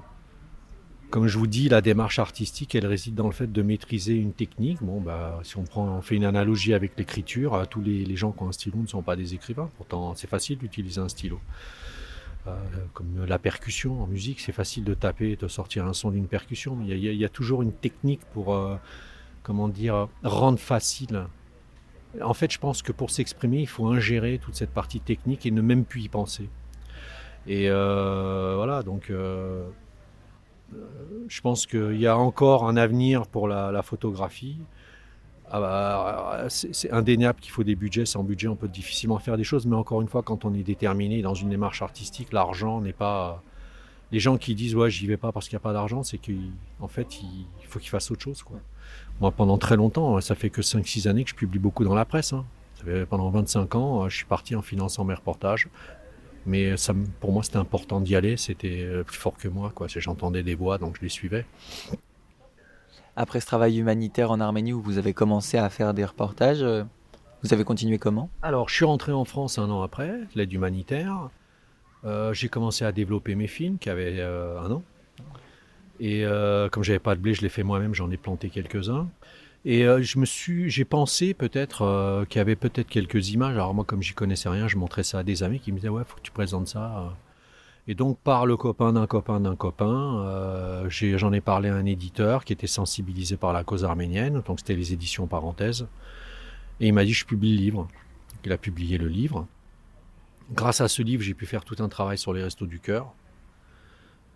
comme 1.11 1.27
je 1.27 1.37
vous 1.37 1.47
dis, 1.47 1.69
la 1.69 1.81
démarche 1.81 2.19
artistique, 2.19 2.75
elle 2.75 2.87
réside 2.87 3.15
dans 3.15 3.27
le 3.27 3.33
fait 3.33 3.51
de 3.51 3.61
maîtriser 3.61 4.15
une 4.15 4.33
technique. 4.33 4.79
Bon, 4.81 4.99
bah, 4.99 5.39
si 5.43 5.57
on 5.57 5.63
prend, 5.63 6.01
fait 6.01 6.15
une 6.15 6.25
analogie 6.25 6.73
avec 6.73 6.97
l'écriture, 6.97 7.53
euh, 7.53 7.65
tous 7.65 7.81
les, 7.81 8.15
gens 8.15 8.31
qui 8.31 8.43
ont 8.43 8.49
un 8.49 8.51
stylo 8.51 8.79
ne 8.79 8.87
sont 8.87 9.01
pas 9.01 9.15
des 9.15 9.33
écrivains. 9.33 9.69
Pourtant, 9.77 10.15
c'est 10.15 10.29
facile 10.29 10.57
d'utiliser 10.57 10.99
un 10.99 11.07
stylo. 11.07 11.39
Euh, 12.47 12.53
comme 12.93 13.25
la 13.25 13.39
percussion 13.39 14.03
en 14.03 14.07
musique, 14.07 14.39
c'est 14.39 14.51
facile 14.51 14.83
de 14.83 14.93
taper 14.93 15.31
et 15.31 15.35
de 15.35 15.47
sortir 15.47 15.85
un 15.85 15.93
son 15.93 16.11
d'une 16.11 16.27
percussion, 16.27 16.75
mais 16.75 16.87
il 16.87 17.15
y, 17.15 17.25
a 17.25 17.29
toujours 17.29 17.61
une 17.61 17.73
technique 17.73 18.21
pour, 18.33 18.53
euh, 18.53 18.75
comment 19.41 19.67
dire, 19.67 20.07
rendre 20.23 20.59
facile. 20.59 21.27
En 22.21 22.33
fait, 22.33 22.51
je 22.51 22.59
pense 22.59 22.81
que 22.81 22.91
pour 22.91 23.09
s'exprimer, 23.09 23.61
il 23.61 23.67
faut 23.67 23.87
ingérer 23.87 24.37
toute 24.37 24.55
cette 24.55 24.71
partie 24.71 24.99
technique 24.99 25.45
et 25.45 25.51
ne 25.51 25.61
même 25.61 25.85
plus 25.85 26.01
y 26.01 26.09
penser. 26.09 26.49
Et 27.47 27.69
euh, 27.69 28.53
voilà, 28.55 28.81
donc 28.81 29.09
euh, 29.09 29.65
je 31.27 31.41
pense 31.41 31.67
qu'il 31.67 31.99
y 31.99 32.07
a 32.07 32.17
encore 32.17 32.67
un 32.67 32.75
avenir 32.75 33.27
pour 33.27 33.47
la, 33.47 33.81
photographie. 33.83 34.57
Ah 35.51 35.59
bah, 35.59 36.45
c'est 36.49 36.91
indéniable 36.91 37.39
qu'il 37.39 37.51
faut 37.51 37.63
des 37.63 37.75
budgets. 37.75 38.05
Sans 38.05 38.23
budget, 38.23 38.47
on 38.47 38.55
peut 38.55 38.67
difficilement 38.67 39.19
faire 39.19 39.37
des 39.37 39.43
choses. 39.43 39.67
Mais 39.67 39.75
encore 39.75 40.01
une 40.01 40.07
fois, 40.07 40.23
quand 40.23 40.43
on 40.43 40.53
est 40.55 40.63
déterminé 40.63 41.21
dans 41.21 41.35
une 41.35 41.49
démarche 41.49 41.81
artistique, 41.81 42.33
l'argent 42.33 42.81
n'est 42.81 42.93
pas. 42.93 43.43
Les 44.11 44.19
gens 44.19 44.37
qui 44.37 44.55
disent 44.55 44.75
ouais, 44.75 44.89
j'y 44.89 45.07
vais 45.07 45.17
pas 45.17 45.31
parce 45.31 45.47
qu'il 45.47 45.55
n'y 45.55 45.61
a 45.61 45.63
pas 45.63 45.73
d'argent, 45.73 46.03
c'est 46.03 46.19
qu'en 46.19 46.87
fait, 46.87 47.21
il 47.21 47.67
faut 47.67 47.79
qu'ils 47.79 47.89
fassent 47.89 48.09
autre 48.11 48.21
chose. 48.21 48.43
Moi, 49.19 49.31
pendant 49.31 49.57
très 49.57 49.75
longtemps, 49.75 50.19
ça 50.21 50.35
fait 50.35 50.49
que 50.49 50.61
5-6 50.61 51.07
années 51.07 51.23
que 51.23 51.29
je 51.31 51.35
publie 51.35 51.59
beaucoup 51.59 51.83
dans 51.83 51.95
la 51.95 52.05
presse. 52.05 52.33
Hein. 52.33 52.45
Ça 52.75 52.85
fait 52.85 53.05
pendant 53.05 53.29
25 53.29 53.75
ans, 53.75 54.09
je 54.09 54.15
suis 54.15 54.25
parti 54.25 54.55
en 54.55 54.61
finançant 54.61 55.05
mes 55.05 55.13
reportages. 55.13 55.69
Mais 56.45 56.77
ça, 56.77 56.93
pour 57.19 57.31
moi, 57.31 57.43
c'était 57.43 57.57
important 57.57 58.01
d'y 58.01 58.15
aller. 58.15 58.37
C'était 58.37 58.81
euh, 58.81 59.03
plus 59.03 59.17
fort 59.17 59.35
que 59.37 59.47
moi. 59.47 59.71
Quoi. 59.73 59.87
J'entendais 59.87 60.43
des 60.43 60.55
voix, 60.55 60.77
donc 60.77 60.97
je 60.97 61.01
les 61.01 61.09
suivais. 61.09 61.45
après 63.15 63.39
ce 63.39 63.45
travail 63.45 63.77
humanitaire 63.79 64.31
en 64.31 64.39
Arménie 64.39 64.73
où 64.73 64.81
vous 64.81 64.97
avez 64.97 65.13
commencé 65.13 65.57
à 65.57 65.69
faire 65.69 65.93
des 65.93 66.05
reportages, 66.05 66.61
euh, 66.61 66.83
vous 67.43 67.53
avez 67.53 67.63
continué 67.63 67.97
comment? 67.97 68.29
Alors, 68.41 68.69
je 68.69 68.75
suis 68.75 68.85
rentré 68.85 69.11
en 69.11 69.25
France 69.25 69.59
un 69.59 69.69
an 69.69 69.81
après, 69.81 70.19
l'aide 70.35 70.51
humanitaire. 70.51 71.29
Euh, 72.05 72.33
j'ai 72.33 72.49
commencé 72.49 72.85
à 72.85 72.91
développer 72.91 73.35
mes 73.35 73.47
films 73.47 73.77
qui 73.77 73.89
avaient 73.89 74.19
euh, 74.19 74.59
un 74.59 74.71
an. 74.71 74.83
Et 75.99 76.25
euh, 76.25 76.69
comme 76.69 76.83
j'avais 76.83 76.99
pas 76.99 77.15
de 77.15 77.21
blé, 77.21 77.33
je 77.33 77.41
l'ai 77.41 77.49
fait 77.49 77.63
moi-même, 77.63 77.95
j'en 77.95 78.11
ai 78.11 78.17
planté 78.17 78.49
quelques-uns. 78.49 79.07
Et 79.65 79.83
euh, 79.85 80.01
je 80.01 80.19
me 80.19 80.25
suis, 80.25 80.69
j'ai 80.69 80.85
pensé 80.85 81.33
peut-être 81.33 81.81
euh, 81.81 82.25
qu'il 82.25 82.37
y 82.37 82.41
avait 82.41 82.55
peut-être 82.55 82.87
quelques 82.87 83.29
images. 83.31 83.55
Alors 83.55 83.73
moi, 83.73 83.83
comme 83.83 84.03
j'y 84.03 84.13
connaissais 84.13 84.47
rien, 84.47 84.67
je 84.67 84.77
montrais 84.77 85.03
ça 85.03 85.19
à 85.19 85.23
des 85.23 85.41
amis 85.41 85.59
qui 85.59 85.71
me 85.71 85.77
disaient 85.77 85.89
ouais, 85.89 86.03
faut 86.05 86.17
que 86.17 86.21
tu 86.21 86.31
présentes 86.31 86.67
ça. 86.67 87.15
Et 87.87 87.95
donc 87.95 88.19
par 88.19 88.45
le 88.45 88.57
copain 88.57 88.93
d'un 88.93 89.07
copain 89.07 89.39
d'un 89.39 89.55
copain, 89.55 90.19
euh, 90.25 90.89
j'en 90.89 91.33
ai, 91.33 91.41
parlé 91.41 91.69
à 91.69 91.75
un 91.75 91.85
éditeur 91.85 92.45
qui 92.45 92.53
était 92.53 92.67
sensibilisé 92.67 93.37
par 93.37 93.53
la 93.53 93.63
cause 93.63 93.83
arménienne. 93.83 94.41
Donc 94.45 94.59
c'était 94.59 94.75
les 94.75 94.93
éditions 94.93 95.25
parenthèses. 95.27 95.87
Et 96.79 96.87
il 96.87 96.93
m'a 96.93 97.03
dit 97.03 97.13
je 97.13 97.25
publie 97.25 97.55
le 97.55 97.61
livre. 97.61 97.87
Il 98.43 98.51
a 98.51 98.57
publié 98.57 98.99
le 98.99 99.07
livre. 99.07 99.47
Grâce 100.51 100.79
à 100.81 100.87
ce 100.87 101.01
livre, 101.01 101.23
j'ai 101.23 101.33
pu 101.33 101.47
faire 101.47 101.63
tout 101.65 101.77
un 101.79 101.89
travail 101.89 102.19
sur 102.19 102.33
les 102.33 102.43
restos 102.43 102.67
du 102.67 102.79
cœur. 102.79 103.13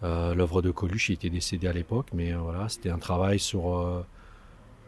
Euh, 0.01 0.33
L'œuvre 0.33 0.61
de 0.61 0.71
Coluche, 0.71 1.09
il 1.09 1.13
était 1.13 1.29
décédé 1.29 1.67
à 1.67 1.73
l'époque, 1.73 2.07
mais 2.13 2.33
euh, 2.33 2.37
voilà, 2.37 2.69
c'était 2.69 2.89
un 2.89 2.97
travail 2.97 3.37
sur 3.37 3.77
euh, 3.77 4.01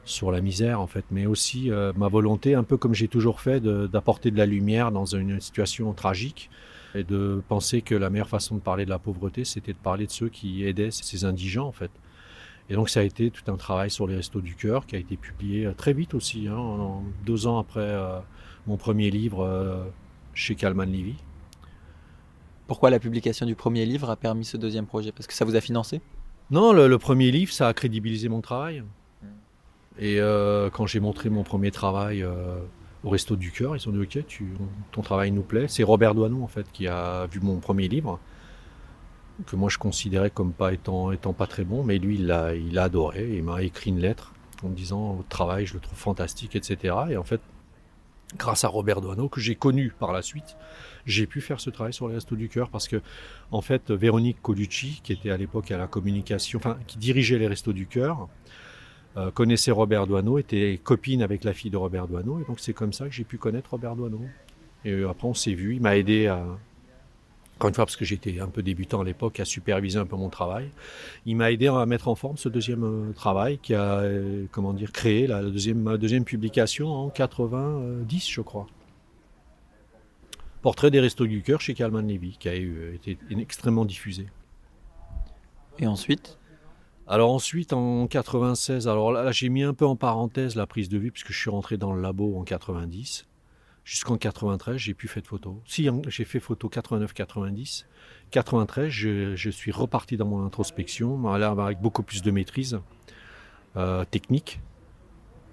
sur 0.03 0.31
la 0.31 0.41
misère 0.41 0.81
en 0.81 0.87
fait, 0.87 1.05
mais 1.11 1.25
aussi 1.25 1.71
euh, 1.71 1.93
ma 1.95 2.07
volonté, 2.07 2.55
un 2.55 2.63
peu 2.63 2.77
comme 2.77 2.93
j'ai 2.93 3.07
toujours 3.07 3.41
fait, 3.41 3.61
d'apporter 3.61 4.31
de, 4.31 4.37
la 4.37 4.45
lumière 4.45 4.91
dans 4.91 5.05
une 5.05 5.39
situation 5.39 5.93
tragique 5.93 6.49
et 6.95 7.03
de 7.03 7.41
penser 7.47 7.81
que 7.81 7.95
la 7.95 8.09
meilleure 8.09 8.29
façon 8.29 8.55
de 8.55 8.61
parler 8.61 8.85
de 8.85 8.89
la 8.89 8.99
pauvreté, 8.99 9.45
c'était 9.45 9.73
de 9.73 9.77
parler 9.77 10.07
de 10.07 10.11
ceux 10.11 10.29
qui 10.29 10.65
aidaient 10.65 10.91
ces 10.91 11.25
indigents 11.25 11.67
en 11.67 11.71
fait. 11.71 11.91
Et 12.69 12.73
donc 12.73 12.89
ça 12.89 13.01
a 13.01 13.03
été 13.03 13.31
tout 13.31 13.49
un 13.51 13.57
travail 13.57 13.89
sur 13.89 14.07
les 14.07 14.15
restos 14.15 14.41
du 14.41 14.55
cœur 14.55 14.85
qui 14.85 14.95
a 14.95 14.99
été 14.99 15.17
publié 15.17 15.65
euh, 15.65 15.73
très 15.73 15.93
vite 15.93 16.13
aussi, 16.13 16.47
hein, 16.47 16.57
en- 16.57 17.03
deux 17.25 17.47
ans 17.47 17.59
après 17.59 17.79
euh, 17.81 18.19
mon 18.65 18.77
premier 18.77 19.11
livre 19.11 19.43
euh, 19.43 19.83
chez 20.33 20.55
Kalman 20.55 20.85
Levy. 20.85 21.15
Pourquoi 22.67 22.89
la 22.89 22.99
publication 22.99 23.45
du 23.45 23.55
premier 23.55 23.85
livre 23.85 24.09
a 24.09 24.15
permis 24.15 24.45
ce 24.45 24.55
deuxième 24.55 24.85
projet? 24.85 25.11
Parce 25.11 25.27
que 25.27 25.33
ça 25.33 25.43
vous 25.43 25.55
a 25.57 25.61
financé? 25.61 25.99
Non, 26.49 26.71
le, 26.71 26.87
le 26.87 26.97
premier 26.97 27.31
livre, 27.31 27.51
ça 27.51 27.67
a 27.67 27.73
crédibilisé 27.73 28.29
mon 28.29 28.39
travail. 28.39 28.83
Et 30.01 30.19
euh, 30.19 30.71
quand 30.71 30.87
j'ai 30.87 30.99
montré 30.99 31.29
mon 31.29 31.43
premier 31.43 31.69
travail 31.69 32.23
euh, 32.23 32.57
au 33.03 33.09
Resto 33.09 33.35
du 33.35 33.51
Cœur, 33.51 33.77
ils 33.77 33.87
ont 33.87 33.91
dit 33.91 33.99
Ok, 33.99 34.17
ton 34.91 35.01
travail 35.03 35.31
nous 35.31 35.43
plaît. 35.43 35.67
C'est 35.67 35.83
Robert 35.83 36.15
Doinon, 36.15 36.43
en 36.43 36.47
fait, 36.47 36.65
qui 36.73 36.87
a 36.87 37.27
vu 37.27 37.39
mon 37.39 37.59
premier 37.59 37.87
livre, 37.87 38.19
que 39.45 39.55
moi 39.55 39.69
je 39.69 39.77
considérais 39.77 40.31
comme 40.31 40.53
pas 40.53 40.73
étant, 40.73 41.13
pas 41.37 41.47
très 41.47 41.63
bon, 41.63 41.83
mais 41.83 41.99
lui, 41.99 42.15
il 42.15 42.25
l'a 42.25 42.55
il 42.55 42.79
adoré. 42.79 43.29
Il 43.37 43.43
m'a 43.43 43.61
écrit 43.61 43.91
une 43.91 43.99
lettre 43.99 44.33
en 44.63 44.69
me 44.69 44.75
disant 44.75 45.13
Votre 45.13 45.29
travail, 45.29 45.67
je 45.67 45.75
le 45.75 45.79
trouve 45.79 45.99
fantastique, 45.99 46.55
etc. 46.55 46.95
Et 47.11 47.17
en 47.17 47.23
fait, 47.23 47.41
grâce 48.37 48.63
à 48.63 48.69
Robert 48.69 49.01
Doineau, 49.01 49.29
que 49.29 49.39
j'ai 49.39 49.53
connu 49.53 49.93
par 49.99 50.13
la 50.13 50.23
suite, 50.23 50.57
j'ai 51.05 51.27
pu 51.27 51.41
faire 51.41 51.59
ce 51.59 51.69
travail 51.69 51.93
sur 51.93 52.07
les 52.07 52.15
Restos 52.15 52.35
du 52.35 52.49
Cœur 52.49 52.69
parce 52.69 52.87
que, 52.87 53.03
en 53.51 53.61
fait, 53.61 53.91
Véronique 53.91 54.41
Colucci, 54.41 54.99
qui 55.03 55.13
était 55.13 55.29
à 55.29 55.37
l'époque 55.37 55.69
à 55.69 55.77
la 55.77 55.85
communication, 55.85 56.57
enfin, 56.57 56.79
qui 56.87 56.97
dirigeait 56.97 57.37
les 57.37 57.47
Restos 57.47 57.73
du 57.73 57.85
Cœur, 57.85 58.27
euh, 59.17 59.31
connaissait 59.31 59.71
Robert 59.71 60.07
Doineau, 60.07 60.37
était 60.37 60.79
copine 60.83 61.21
avec 61.21 61.43
la 61.43 61.53
fille 61.53 61.71
de 61.71 61.77
Robert 61.77 62.07
Doineau, 62.07 62.39
et 62.39 62.43
donc 62.45 62.59
c'est 62.59 62.73
comme 62.73 62.93
ça 62.93 63.05
que 63.05 63.11
j'ai 63.11 63.23
pu 63.23 63.37
connaître 63.37 63.71
Robert 63.71 63.95
Doineau. 63.95 64.21
Et 64.85 64.91
euh, 64.91 65.09
après, 65.09 65.27
on 65.27 65.33
s'est 65.33 65.53
vu, 65.53 65.75
il 65.75 65.81
m'a 65.81 65.97
aidé 65.97 66.27
à. 66.27 66.43
Encore 67.55 67.69
une 67.69 67.75
fois, 67.75 67.85
parce 67.85 67.95
que 67.95 68.05
j'étais 68.05 68.39
un 68.39 68.47
peu 68.47 68.63
débutant 68.63 69.01
à 69.01 69.03
l'époque, 69.03 69.39
à 69.39 69.45
superviser 69.45 69.99
un 69.99 70.07
peu 70.07 70.15
mon 70.15 70.29
travail. 70.29 70.71
Il 71.27 71.35
m'a 71.35 71.51
aidé 71.51 71.67
à 71.67 71.85
mettre 71.85 72.07
en 72.07 72.15
forme 72.15 72.35
ce 72.35 72.49
deuxième 72.49 72.83
euh, 72.83 73.13
travail 73.13 73.59
qui 73.59 73.75
a, 73.75 73.99
euh, 73.99 74.45
comment 74.51 74.73
dire, 74.73 74.91
créé 74.91 75.27
la 75.27 75.43
deuxième, 75.43 75.79
ma 75.79 75.97
deuxième 75.97 76.23
publication 76.23 76.87
en 76.87 77.09
90, 77.09 78.29
je 78.31 78.41
crois. 78.41 78.65
Portrait 80.63 80.89
des 80.89 80.99
Restos 80.99 81.27
du 81.27 81.43
Cœur 81.43 81.61
chez 81.61 81.75
Kalman 81.75 82.07
Levy, 82.07 82.37
qui 82.39 82.49
a 82.49 82.55
été 82.55 83.17
extrêmement 83.29 83.85
diffusé. 83.85 84.25
Et 85.77 85.85
ensuite? 85.85 86.39
Alors 87.07 87.31
ensuite, 87.31 87.73
en 87.73 88.07
96, 88.07 88.87
alors 88.87 89.11
là, 89.11 89.31
j'ai 89.31 89.49
mis 89.49 89.63
un 89.63 89.73
peu 89.73 89.85
en 89.85 89.95
parenthèse 89.95 90.55
la 90.55 90.67
prise 90.67 90.87
de 90.87 90.97
vue 90.97 91.11
puisque 91.11 91.31
je 91.31 91.37
suis 91.37 91.49
rentré 91.49 91.77
dans 91.77 91.93
le 91.93 92.01
labo 92.01 92.37
en 92.37 92.43
90. 92.43 93.27
Jusqu'en 93.83 94.15
93, 94.15 94.77
j'ai 94.77 94.93
plus 94.93 95.07
fait 95.07 95.21
de 95.21 95.27
photos. 95.27 95.55
Si, 95.65 95.89
j'ai 96.07 96.23
fait 96.23 96.39
photo 96.39 96.69
89-90. 96.69 97.85
93, 98.29 98.89
je, 98.89 99.49
suis 99.49 99.71
reparti 99.71 100.17
dans 100.17 100.27
mon 100.27 100.45
introspection, 100.45 101.21
là 101.35 101.49
avec 101.49 101.81
beaucoup 101.81 102.03
plus 102.03 102.21
de 102.21 102.31
maîtrise 102.31 102.79
euh, 103.75 104.05
technique. 104.05 104.61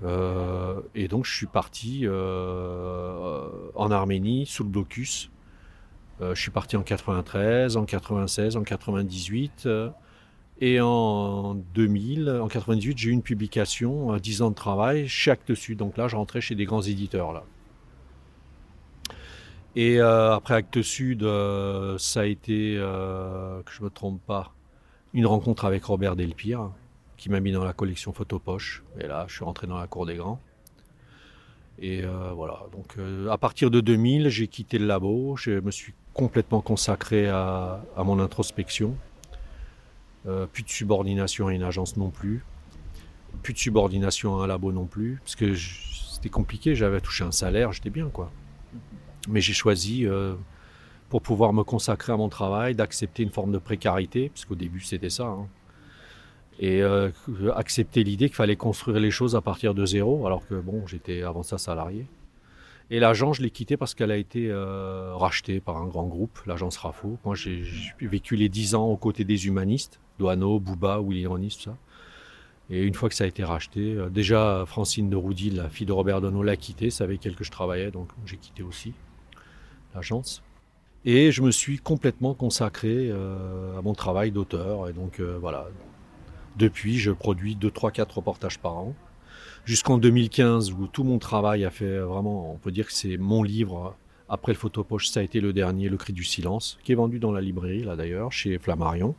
Euh, 0.04 0.80
et 0.94 1.08
donc 1.08 1.24
je 1.24 1.34
suis 1.34 1.46
parti 1.46 2.02
euh, 2.04 3.48
en 3.74 3.90
Arménie 3.90 4.46
sous 4.46 4.62
le 4.62 4.70
blocus. 4.70 5.30
Je 6.20 6.34
suis 6.34 6.50
parti 6.50 6.76
en 6.76 6.82
93, 6.82 7.76
en 7.76 7.84
96, 7.84 8.56
en 8.56 8.64
98. 8.64 9.68
Et 10.60 10.80
en 10.80 11.54
2000, 11.54 12.30
en 12.42 12.48
98, 12.48 12.98
j'ai 12.98 13.10
eu 13.10 13.12
une 13.12 13.22
publication, 13.22 14.14
euh, 14.14 14.18
10 14.18 14.42
ans 14.42 14.50
de 14.50 14.56
travail 14.56 15.06
chez 15.06 15.30
Actes 15.30 15.54
Sud. 15.54 15.78
Donc 15.78 15.96
là, 15.96 16.08
je 16.08 16.16
rentrais 16.16 16.40
chez 16.40 16.56
des 16.56 16.64
grands 16.64 16.82
éditeurs. 16.82 17.32
Là. 17.32 17.44
Et 19.76 20.00
euh, 20.00 20.34
après 20.34 20.54
Actes 20.54 20.82
Sud, 20.82 21.22
euh, 21.22 21.96
ça 21.98 22.20
a 22.20 22.24
été, 22.24 22.74
que 22.74 23.72
je 23.72 23.84
me 23.84 23.90
trompe 23.90 24.20
pas, 24.26 24.52
une 25.14 25.26
rencontre 25.26 25.64
avec 25.64 25.84
Robert 25.84 26.16
Delpire, 26.16 26.70
qui 27.16 27.30
m'a 27.30 27.38
mis 27.38 27.52
dans 27.52 27.64
la 27.64 27.72
collection 27.72 28.12
Photopoche. 28.12 28.82
Et 29.00 29.06
là, 29.06 29.26
je 29.28 29.36
suis 29.36 29.44
rentré 29.44 29.68
dans 29.68 29.78
la 29.78 29.86
cour 29.86 30.06
des 30.06 30.16
grands. 30.16 30.40
Et 31.80 32.02
voilà. 32.34 32.62
Donc, 32.72 32.96
à 33.30 33.38
partir 33.38 33.70
de 33.70 33.80
2000, 33.80 34.28
j'ai 34.28 34.48
quitté 34.48 34.80
le 34.80 34.86
labo. 34.86 35.36
Je 35.36 35.52
me 35.60 35.70
suis 35.70 35.94
complètement 36.12 36.60
consacré 36.60 37.28
à, 37.28 37.80
à 37.96 38.02
mon 38.02 38.18
introspection. 38.18 38.96
Euh, 40.28 40.46
plus 40.46 40.62
de 40.62 40.68
subordination 40.68 41.48
à 41.48 41.54
une 41.54 41.62
agence 41.62 41.96
non 41.96 42.10
plus. 42.10 42.44
Plus 43.42 43.54
de 43.54 43.58
subordination 43.58 44.38
à 44.40 44.44
un 44.44 44.46
labo 44.46 44.72
non 44.72 44.86
plus. 44.86 45.18
Parce 45.24 45.36
que 45.36 45.54
c'était 45.54 46.28
compliqué. 46.28 46.74
J'avais 46.74 47.00
touché 47.00 47.24
un 47.24 47.32
salaire, 47.32 47.72
j'étais 47.72 47.90
bien, 47.90 48.08
quoi. 48.10 48.30
Mais 49.28 49.40
j'ai 49.40 49.52
choisi, 49.54 50.06
euh, 50.06 50.34
pour 51.08 51.22
pouvoir 51.22 51.52
me 51.52 51.62
consacrer 51.64 52.12
à 52.12 52.16
mon 52.16 52.28
travail, 52.28 52.74
d'accepter 52.74 53.22
une 53.22 53.30
forme 53.30 53.52
de 53.52 53.58
précarité, 53.58 54.28
parce 54.28 54.44
qu'au 54.44 54.54
début 54.54 54.80
c'était 54.80 55.10
ça. 55.10 55.24
hein. 55.24 55.46
Et 56.60 56.82
euh, 56.82 57.10
accepter 57.54 58.02
l'idée 58.02 58.26
qu'il 58.26 58.36
fallait 58.36 58.56
construire 58.56 58.98
les 58.98 59.10
choses 59.10 59.36
à 59.36 59.40
partir 59.40 59.74
de 59.74 59.86
zéro, 59.86 60.26
alors 60.26 60.46
que 60.46 60.54
bon, 60.54 60.86
j'étais 60.86 61.22
avant 61.22 61.42
ça 61.42 61.56
salarié. 61.56 62.06
Et 62.90 63.00
l'agence, 63.00 63.36
je 63.36 63.42
l'ai 63.42 63.50
quittée 63.50 63.76
parce 63.76 63.94
qu'elle 63.94 64.10
a 64.10 64.16
été 64.16 64.48
euh, 64.50 65.14
rachetée 65.14 65.60
par 65.60 65.76
un 65.76 65.86
grand 65.86 66.06
groupe, 66.06 66.38
l'agence 66.46 66.78
RAFO. 66.78 67.18
Moi, 67.24 67.34
j'ai 67.34 67.62
vécu 68.00 68.34
les 68.34 68.48
10 68.48 68.74
ans 68.74 68.86
aux 68.86 68.96
côtés 68.96 69.24
des 69.24 69.46
humanistes, 69.46 70.00
Douaneau, 70.18 70.58
Bouba, 70.58 71.00
Willy 71.00 71.26
Ronis, 71.26 71.56
tout 71.56 71.70
ça. 71.70 71.76
Et 72.70 72.82
une 72.82 72.94
fois 72.94 73.08
que 73.08 73.14
ça 73.14 73.24
a 73.24 73.26
été 73.26 73.44
racheté, 73.44 73.94
euh, 73.94 74.08
déjà 74.08 74.64
Francine 74.66 75.10
de 75.10 75.16
Roudy, 75.16 75.50
la 75.50 75.68
fille 75.68 75.86
de 75.86 75.92
Robert 75.92 76.22
Donneau, 76.22 76.42
l'a 76.42 76.56
quitté, 76.56 76.88
savait 76.90 77.14
avec 77.14 77.26
elle 77.26 77.36
que 77.36 77.44
je 77.44 77.50
travaillais, 77.50 77.90
donc 77.90 78.08
j'ai 78.24 78.36
quitté 78.36 78.62
aussi 78.62 78.94
l'agence. 79.94 80.42
Et 81.04 81.30
je 81.30 81.42
me 81.42 81.50
suis 81.50 81.78
complètement 81.78 82.34
consacré 82.34 83.08
euh, 83.10 83.78
à 83.78 83.82
mon 83.82 83.94
travail 83.94 84.30
d'auteur. 84.30 84.88
Et 84.88 84.92
donc 84.92 85.20
voilà, 85.20 85.68
depuis, 86.56 86.98
je 86.98 87.10
produis 87.10 87.54
2, 87.54 87.70
3, 87.70 87.90
4 87.90 88.16
reportages 88.16 88.58
par 88.58 88.76
an. 88.76 88.94
Jusqu'en 89.68 89.98
2015, 89.98 90.72
où 90.72 90.86
tout 90.86 91.04
mon 91.04 91.18
travail 91.18 91.66
a 91.66 91.70
fait 91.70 91.98
vraiment, 91.98 92.54
on 92.54 92.56
peut 92.56 92.70
dire 92.70 92.86
que 92.86 92.92
c'est 92.94 93.18
mon 93.18 93.42
livre. 93.42 93.94
Après 94.30 94.52
le 94.52 94.56
photopoche, 94.56 95.08
ça 95.08 95.20
a 95.20 95.22
été 95.22 95.42
le 95.42 95.52
dernier, 95.52 95.90
Le 95.90 95.98
Cri 95.98 96.14
du 96.14 96.24
Silence, 96.24 96.78
qui 96.84 96.92
est 96.92 96.94
vendu 96.94 97.18
dans 97.18 97.32
la 97.32 97.42
librairie, 97.42 97.82
là 97.82 97.94
d'ailleurs, 97.94 98.32
chez 98.32 98.58
Flammarion. 98.58 99.14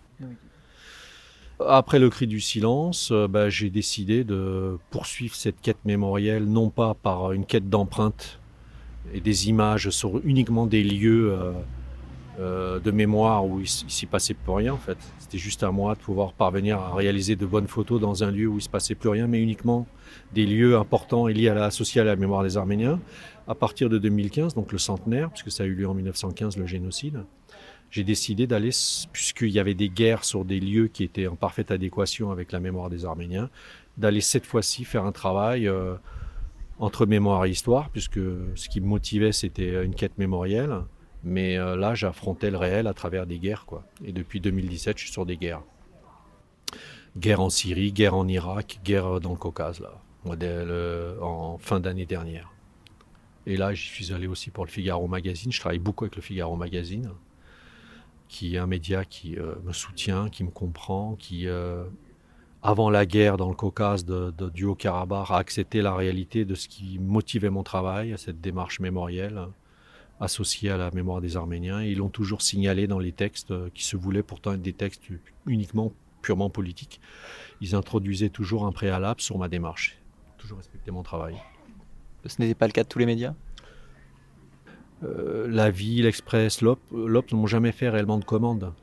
Après 1.60 2.00
le 2.00 2.10
cri 2.10 2.26
du 2.26 2.40
silence, 2.40 3.12
euh, 3.12 3.28
bah, 3.28 3.50
j'ai 3.50 3.70
décidé 3.70 4.24
de 4.24 4.80
poursuivre 4.90 5.36
cette 5.36 5.62
quête 5.62 5.86
mémorielle, 5.86 6.46
non 6.46 6.72
pas 6.72 6.96
par 6.96 7.32
une 7.32 7.46
quête 7.46 7.70
d'empreintes 7.70 8.40
et 9.14 9.20
des 9.20 9.50
images 9.50 9.92
sur 9.92 10.20
uniquement 10.26 10.66
des 10.66 10.84
lieux 10.84 11.32
euh, 11.32 11.52
euh, 12.40 12.80
de 12.80 12.92
mémoire 12.92 13.46
où 13.46 13.60
il, 13.60 13.68
s'y 13.68 14.06
passait 14.06 14.34
plus 14.34 14.54
rien 14.54 14.74
en 14.74 14.78
fait. 14.78 14.98
C'était 15.18 15.38
juste 15.38 15.62
à 15.62 15.72
moi 15.72 15.96
de 15.96 16.00
pouvoir 16.00 16.32
parvenir 16.32 16.80
à 16.80 16.96
réaliser 16.96 17.36
de 17.36 17.46
bonnes 17.46 17.68
photos 17.68 18.00
dans 18.00 18.24
un 18.24 18.32
lieu 18.32 18.48
où 18.48 18.58
il 18.58 18.62
se 18.62 18.70
passait 18.70 18.96
plus 18.96 19.10
rien, 19.10 19.28
mais 19.28 19.42
uniquement 19.42 19.88
des 20.34 20.46
lieux 20.46 20.78
importants 20.78 21.28
et 21.28 21.34
liés 21.34 21.50
à 21.50 21.54
la, 21.54 21.66
associés 21.66 22.00
à 22.00 22.06
la 22.06 22.16
mémoire 22.16 22.44
des 22.44 22.56
Arméniens. 22.56 23.00
À 23.48 23.56
partir 23.56 23.90
de 23.90 23.98
2015, 23.98 24.54
donc 24.54 24.72
le 24.72 24.78
centenaire, 24.78 25.30
puisque 25.32 25.52
ça 25.52 25.64
a 25.64 25.66
eu 25.66 25.74
lieu 25.74 25.88
en 25.88 25.94
1915, 25.94 26.56
le 26.58 26.66
génocide, 26.66 27.26
j'ai 27.92 28.04
décidé 28.04 28.48
d'aller, 28.48 28.70
puisqu'il 29.12 29.50
y 29.50 29.60
avait 29.60 29.74
des 29.74 29.90
guerres 29.90 30.24
sur 30.24 30.46
des 30.46 30.60
lieux 30.60 30.88
qui 30.88 31.04
étaient 31.04 31.28
en 31.28 31.36
parfaite 31.36 31.72
adéquation 31.72 32.32
avec 32.32 32.52
la 32.52 32.60
mémoire 32.60 32.90
des 32.90 33.04
Arméniens, 33.04 33.50
d'aller 33.98 34.22
cette 34.22 34.46
fois-ci 34.46 34.86
faire 34.86 35.06
un 35.06 35.12
travail 35.12 35.68
euh, 35.68 35.96
entre 36.78 37.06
mémoire 37.06 37.46
et 37.46 37.50
histoire, 37.50 37.90
puisque 37.90 38.20
ce 38.56 38.70
qui 38.70 38.80
me 38.80 38.88
motivait, 38.88 39.32
c'était 39.32 39.84
une 39.84 39.94
quête 39.94 40.18
mémorielle. 40.18 40.84
Mais 41.24 41.58
euh, 41.58 41.76
là, 41.76 41.96
j'affrontais 41.96 42.50
le 42.52 42.58
réel 42.58 42.88
à 42.88 42.94
travers 42.94 43.26
des 43.26 43.40
guerres, 43.40 43.66
quoi. 43.66 43.84
Et 44.04 44.12
depuis 44.12 44.40
2017, 44.40 44.98
je 44.98 45.04
suis 45.04 45.12
sur 45.12 45.26
des 45.26 45.38
guerres. 45.38 45.62
guerre 47.18 47.42
en 47.42 47.50
Syrie, 47.50 47.92
guerre 47.92 48.16
en 48.16 48.28
Irak, 48.28 48.80
guerre 48.84 49.20
dans 49.20 49.32
le 49.32 49.38
Caucase, 49.38 49.82
là, 49.82 50.02
en 51.22 51.58
fin 51.58 51.80
d'année 51.80 52.06
dernière. 52.06 52.52
Et 53.46 53.58
là, 53.58 53.74
j'y 53.74 53.88
suis 53.88 54.14
allé 54.14 54.28
aussi 54.28 54.52
pour 54.52 54.66
le 54.66 54.70
Figaro 54.70 55.08
Magazine. 55.08 55.52
Je 55.52 55.60
travaille 55.60 55.80
beaucoup 55.80 56.06
avec 56.06 56.16
le 56.16 56.22
Figaro 56.22 56.56
Magazine, 56.56 57.12
qui 58.28 58.56
est 58.56 58.60
un 58.60 58.68
média 58.68 59.06
qui 59.06 59.38
me 59.64 59.74
soutient, 59.74 60.30
qui 60.30 60.44
me 60.44 60.52
comprend, 60.52 61.16
qui 61.16 61.48
avant 62.62 62.90
la 62.90 63.06
guerre 63.06 63.38
dans 63.38 63.50
le 63.50 63.56
Caucase 63.56 64.06
du 64.06 64.66
Haut-Karabakh, 64.66 65.32
a 65.32 65.38
accepté 65.38 65.82
la 65.82 65.96
réalité 65.96 66.46
de 66.46 66.56
ce 66.56 66.68
qui 66.68 67.00
motivait 67.00 67.50
mon 67.50 67.64
travail, 67.64 68.14
cette 68.18 68.42
démarche 68.42 68.80
mémorielle 68.80 69.48
associée 70.20 70.70
à 70.70 70.78
la 70.78 70.92
mémoire 70.92 71.22
des 71.22 71.38
Arméniens. 71.38 71.82
ils 71.82 71.98
l'ont 71.98 72.10
toujours 72.10 72.42
signalé 72.42 72.88
dans 72.88 73.00
les 73.00 73.12
textes 73.12 73.54
qui 73.74 73.84
se 73.86 73.96
voulaient 73.96 74.24
pourtant 74.24 74.54
être 74.54 74.62
des 74.62 74.74
textes 74.74 75.04
uniquement 75.46 75.94
purement 76.22 76.50
politiques. 76.50 77.00
Ils 77.62 77.76
introduisaient 77.76 78.30
toujours 78.30 78.66
un 78.66 78.72
préalable 78.72 79.22
sur 79.22 79.38
ma 79.38 79.48
démarche. 79.48 79.98
Toujours 80.38 80.58
respecté 80.58 80.92
mon 80.92 81.04
travail. 81.04 81.36
Ce 82.26 82.42
n'était 82.42 82.56
pas 82.56 82.68
le 82.68 82.74
cas 82.74 82.84
de 82.84 82.90
tous 82.90 83.00
les 83.00 83.06
médias? 83.06 83.34
Euh, 85.04 85.48
La 85.50 85.72
Vie, 85.72 86.02
l'Express, 86.02 86.62
l'Op, 86.62 86.80
l'Op 86.92 87.32
ne 87.32 87.38
m'ont 87.38 87.48
jamais 87.48 87.72
fait 87.72 87.90
réellement 87.90 88.18
de 88.18 88.26
commande. 88.26 88.74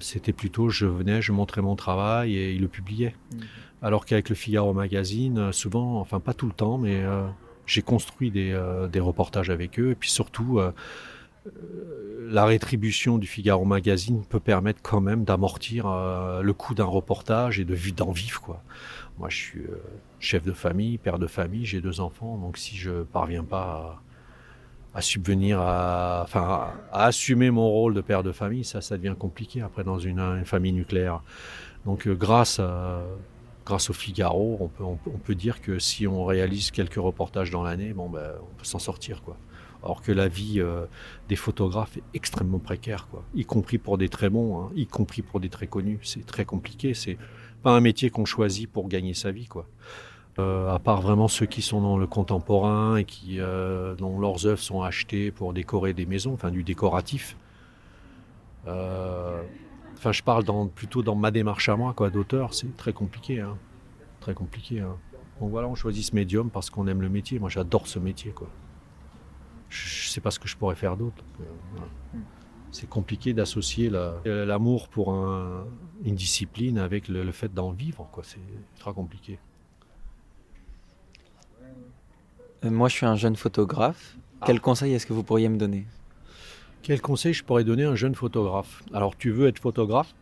C'était 0.00 0.32
plutôt, 0.32 0.68
je 0.68 0.86
venais, 0.86 1.20
je 1.20 1.32
montrais 1.32 1.60
mon 1.60 1.74
travail 1.74 2.36
et 2.36 2.52
ils 2.52 2.60
le 2.60 2.68
publiaient. 2.68 3.14
Mm. 3.32 3.38
Alors 3.82 4.06
qu'avec 4.06 4.28
le 4.28 4.34
Figaro 4.34 4.72
Magazine, 4.72 5.52
souvent, 5.52 6.00
enfin 6.00 6.20
pas 6.20 6.34
tout 6.34 6.46
le 6.46 6.52
temps, 6.52 6.78
mais 6.78 7.02
euh, 7.02 7.26
j'ai 7.68 7.82
construit 7.82 8.30
des, 8.30 8.52
euh, 8.52 8.88
des, 8.88 9.00
reportages 9.00 9.50
avec 9.50 9.78
eux. 9.78 9.90
Et 9.90 9.94
puis 9.94 10.10
surtout, 10.10 10.58
euh, 10.58 10.72
la 12.28 12.44
rétribution 12.44 13.18
du 13.18 13.26
Figaro 13.26 13.64
Magazine 13.64 14.24
peut 14.28 14.40
permettre 14.40 14.80
quand 14.82 15.00
même 15.00 15.24
d'amortir 15.24 15.86
le 16.42 16.52
coût 16.52 16.74
d'un 16.74 16.84
reportage 16.84 17.58
et 17.60 17.64
de 17.64 17.76
d'en 17.92 18.10
vivre. 18.10 18.40
Quoi. 18.42 18.62
Moi, 19.18 19.28
je 19.30 19.36
suis 19.36 19.62
chef 20.20 20.44
de 20.44 20.52
famille, 20.52 20.98
père 20.98 21.18
de 21.18 21.26
famille, 21.26 21.64
j'ai 21.64 21.80
deux 21.80 22.00
enfants, 22.00 22.36
donc 22.36 22.58
si 22.58 22.76
je 22.76 23.02
parviens 23.04 23.44
pas 23.44 24.02
à 24.94 25.00
subvenir 25.00 25.60
à, 25.60 26.22
enfin, 26.24 26.72
à 26.92 27.04
assumer 27.04 27.50
mon 27.50 27.68
rôle 27.68 27.94
de 27.94 28.00
père 28.00 28.22
de 28.22 28.32
famille, 28.32 28.64
ça, 28.64 28.80
ça 28.80 28.96
devient 28.96 29.14
compliqué 29.18 29.60
après 29.62 29.84
dans 29.84 29.98
une, 29.98 30.44
famille 30.44 30.72
nucléaire. 30.72 31.22
Donc, 31.84 32.06
euh, 32.06 32.14
grâce 32.14 32.58
à, 32.58 33.02
grâce 33.68 33.90
au 33.90 33.92
Figaro, 33.92 34.56
on 34.60 34.68
peut, 34.68 34.82
on, 34.84 35.32
dire 35.34 35.60
que 35.60 35.78
si 35.78 36.06
on 36.06 36.24
réalise 36.24 36.70
quelques 36.70 36.94
reportages 36.94 37.50
dans 37.50 37.62
l'année, 37.62 37.92
bon, 37.92 38.08
ben, 38.08 38.32
on 38.40 38.54
peut 38.56 38.64
s'en 38.64 38.78
sortir, 38.78 39.20
quoi. 39.22 39.36
Alors 39.82 40.00
que 40.00 40.10
la 40.10 40.26
vie 40.26 40.58
euh, 40.58 40.86
des 41.28 41.36
photographes 41.36 41.98
est 41.98 42.02
extrêmement 42.14 42.60
précaire, 42.60 43.08
quoi. 43.10 43.22
Y 43.34 43.44
compris 43.44 43.76
pour 43.76 43.98
des 43.98 44.08
très 44.08 44.30
bons, 44.30 44.58
hein, 44.58 44.70
y 44.74 44.86
compris 44.86 45.20
pour 45.20 45.38
des 45.38 45.50
très 45.50 45.66
connus. 45.66 46.00
C'est 46.02 46.24
très 46.24 46.46
compliqué. 46.46 46.94
C'est 46.94 47.18
pas 47.62 47.72
un 47.72 47.80
métier 47.80 48.08
qu'on 48.08 48.24
choisit 48.24 48.72
pour 48.72 48.88
gagner 48.88 49.12
sa 49.12 49.32
vie, 49.32 49.46
quoi. 49.46 49.66
Euh, 50.38 50.70
à 50.70 50.78
part 50.78 51.02
vraiment 51.02 51.28
ceux 51.28 51.46
qui 51.46 51.60
sont 51.60 51.82
dans 51.82 51.98
le 51.98 52.06
contemporain 52.06 52.96
et 52.96 53.04
qui, 53.04 53.38
euh, 53.38 53.94
dont 53.96 54.18
leurs 54.18 54.46
œuvres 54.46 54.62
sont 54.62 54.80
achetées 54.80 55.30
pour 55.30 55.52
décorer 55.52 55.92
des 55.92 56.06
maisons, 56.06 56.32
enfin 56.32 56.50
du 56.50 56.62
décoratif. 56.62 57.36
Enfin, 59.98 60.12
je 60.12 60.22
parle 60.22 60.44
dans, 60.44 60.66
plutôt 60.66 61.02
dans 61.02 61.14
ma 61.14 61.30
démarche 61.30 61.68
à 61.68 61.76
moi, 61.76 61.92
quoi, 61.92 62.10
d'auteur, 62.10 62.54
c'est 62.54 62.76
très 62.76 62.92
compliqué, 62.92 63.40
hein. 63.40 63.56
très 64.20 64.34
compliqué. 64.34 64.80
Hein. 64.80 64.96
Donc 65.40 65.50
voilà, 65.50 65.68
on 65.68 65.74
choisit 65.74 66.04
ce 66.04 66.14
médium 66.14 66.50
parce 66.50 66.70
qu'on 66.70 66.86
aime 66.86 67.02
le 67.02 67.08
métier. 67.08 67.38
Moi, 67.38 67.48
j'adore 67.48 67.86
ce 67.86 67.98
métier, 67.98 68.32
quoi. 68.32 68.48
Je, 69.68 70.08
ne 70.08 70.10
sais 70.10 70.20
pas 70.20 70.30
ce 70.30 70.38
que 70.38 70.48
je 70.48 70.56
pourrais 70.56 70.74
faire 70.74 70.96
d'autre. 70.96 71.22
C'est 72.70 72.88
compliqué 72.88 73.32
d'associer 73.34 73.90
l'amour 74.24 74.88
pour 74.88 75.12
une 75.12 76.14
discipline 76.14 76.78
avec 76.78 77.08
le, 77.08 77.22
le 77.22 77.32
fait 77.32 77.52
d'en 77.52 77.70
vivre, 77.70 78.08
quoi. 78.10 78.24
C'est 78.24 78.40
très 78.78 78.92
compliqué. 78.92 79.38
Euh, 82.64 82.70
moi, 82.70 82.88
je 82.88 82.94
suis 82.94 83.06
un 83.06 83.16
jeune 83.16 83.36
photographe. 83.36 84.16
Quel 84.44 84.56
ah. 84.56 84.60
conseil 84.60 84.92
est-ce 84.94 85.06
que 85.06 85.12
vous 85.12 85.22
pourriez 85.22 85.48
me 85.48 85.56
donner? 85.58 85.86
Quel 86.82 87.00
conseil 87.00 87.34
je 87.34 87.44
pourrais 87.44 87.64
donner 87.64 87.84
à 87.84 87.90
un 87.90 87.94
jeune 87.94 88.14
photographe? 88.14 88.82
Alors, 88.92 89.16
tu 89.16 89.30
veux 89.30 89.48
être 89.48 89.58
photographe? 89.58 90.14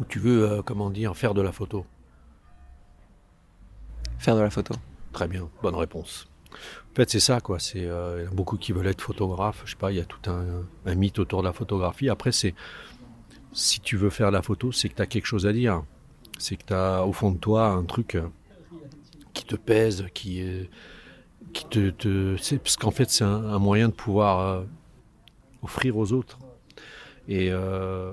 Ou 0.00 0.04
tu 0.04 0.18
veux, 0.18 0.50
euh, 0.50 0.62
comment 0.62 0.90
dire, 0.90 1.16
faire 1.16 1.34
de 1.34 1.42
la 1.42 1.52
photo? 1.52 1.84
Faire 4.18 4.36
de 4.36 4.40
la 4.40 4.50
photo. 4.50 4.74
Très 5.12 5.28
bien, 5.28 5.48
bonne 5.62 5.74
réponse. 5.74 6.28
En 6.52 6.94
fait, 6.94 7.10
c'est 7.10 7.20
ça, 7.20 7.40
quoi. 7.40 7.58
C'est, 7.58 7.86
euh, 7.86 8.20
il 8.20 8.24
y 8.24 8.26
a 8.26 8.30
beaucoup 8.30 8.56
qui 8.56 8.72
veulent 8.72 8.86
être 8.86 9.02
photographes. 9.02 9.62
Je 9.64 9.70
sais 9.70 9.76
pas, 9.76 9.92
il 9.92 9.98
y 9.98 10.00
a 10.00 10.04
tout 10.04 10.30
un, 10.30 10.64
un 10.86 10.94
mythe 10.94 11.18
autour 11.18 11.42
de 11.42 11.46
la 11.46 11.52
photographie. 11.52 12.08
Après, 12.08 12.32
c'est 12.32 12.54
si 13.52 13.80
tu 13.80 13.96
veux 13.96 14.10
faire 14.10 14.30
la 14.30 14.42
photo, 14.42 14.72
c'est 14.72 14.88
que 14.88 14.94
tu 14.94 15.02
as 15.02 15.06
quelque 15.06 15.26
chose 15.26 15.46
à 15.46 15.52
dire. 15.52 15.82
C'est 16.38 16.56
que 16.56 16.64
tu 16.66 16.74
as 16.74 17.04
au 17.04 17.12
fond 17.12 17.30
de 17.30 17.38
toi 17.38 17.68
un 17.68 17.84
truc 17.84 18.16
qui 19.32 19.44
te 19.44 19.56
pèse, 19.56 20.06
qui 20.14 20.42
te, 21.70 22.56
parce 22.56 22.76
qu'en 22.76 22.90
fait 22.90 23.10
c'est 23.10 23.24
un, 23.24 23.58
moyen 23.58 23.88
de 23.88 23.92
pouvoir 23.92 24.40
euh, 24.40 24.64
offrir 25.62 25.96
aux 25.96 26.12
autres. 26.12 26.38
Et 27.28 27.48
euh, 27.50 28.12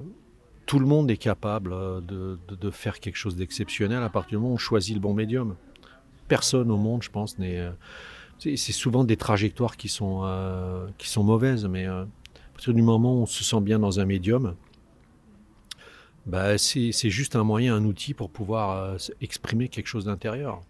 tout 0.65 0.79
le 0.79 0.85
monde 0.85 1.09
est 1.09 1.17
capable 1.17 1.73
euh, 1.73 1.99
de, 2.01 2.71
faire 2.71 2.99
quelque 2.99 3.15
chose 3.15 3.35
d'exceptionnel 3.35 4.03
à 4.03 4.09
partir 4.09 4.31
du 4.31 4.37
moment 4.37 4.51
où 4.51 4.55
on 4.55 4.57
choisit 4.57 4.95
le 4.95 5.01
bon 5.01 5.13
médium. 5.13 5.55
Personne 6.27 6.69
au 6.69 6.77
monde 6.77 7.01
je 7.01 7.09
pense 7.09 7.39
n'est 7.39 7.67
c'est 8.37 8.55
souvent 8.55 9.03
des 9.03 9.17
trajectoires 9.17 9.75
qui 9.75 9.89
sont 9.89 10.21
qui 10.99 11.09
sont 11.09 11.23
mauvaises 11.23 11.65
mais 11.65 11.87
à 11.87 12.05
partir 12.53 12.73
du 12.75 12.83
moment 12.83 13.15
où 13.15 13.23
on 13.23 13.25
se 13.25 13.43
sent 13.43 13.59
bien 13.61 13.79
dans 13.79 13.99
un 13.99 14.05
médium 14.05 14.55
bah, 16.27 16.59
c'est 16.59 16.91
juste 17.09 17.35
un 17.35 17.43
moyen 17.43 17.75
un 17.75 17.83
outil 17.83 18.13
pour 18.13 18.29
pouvoir 18.29 18.95
exprimer 19.21 19.69
quelque 19.69 19.87
chose 19.87 20.05
d'intérieur. 20.05 20.61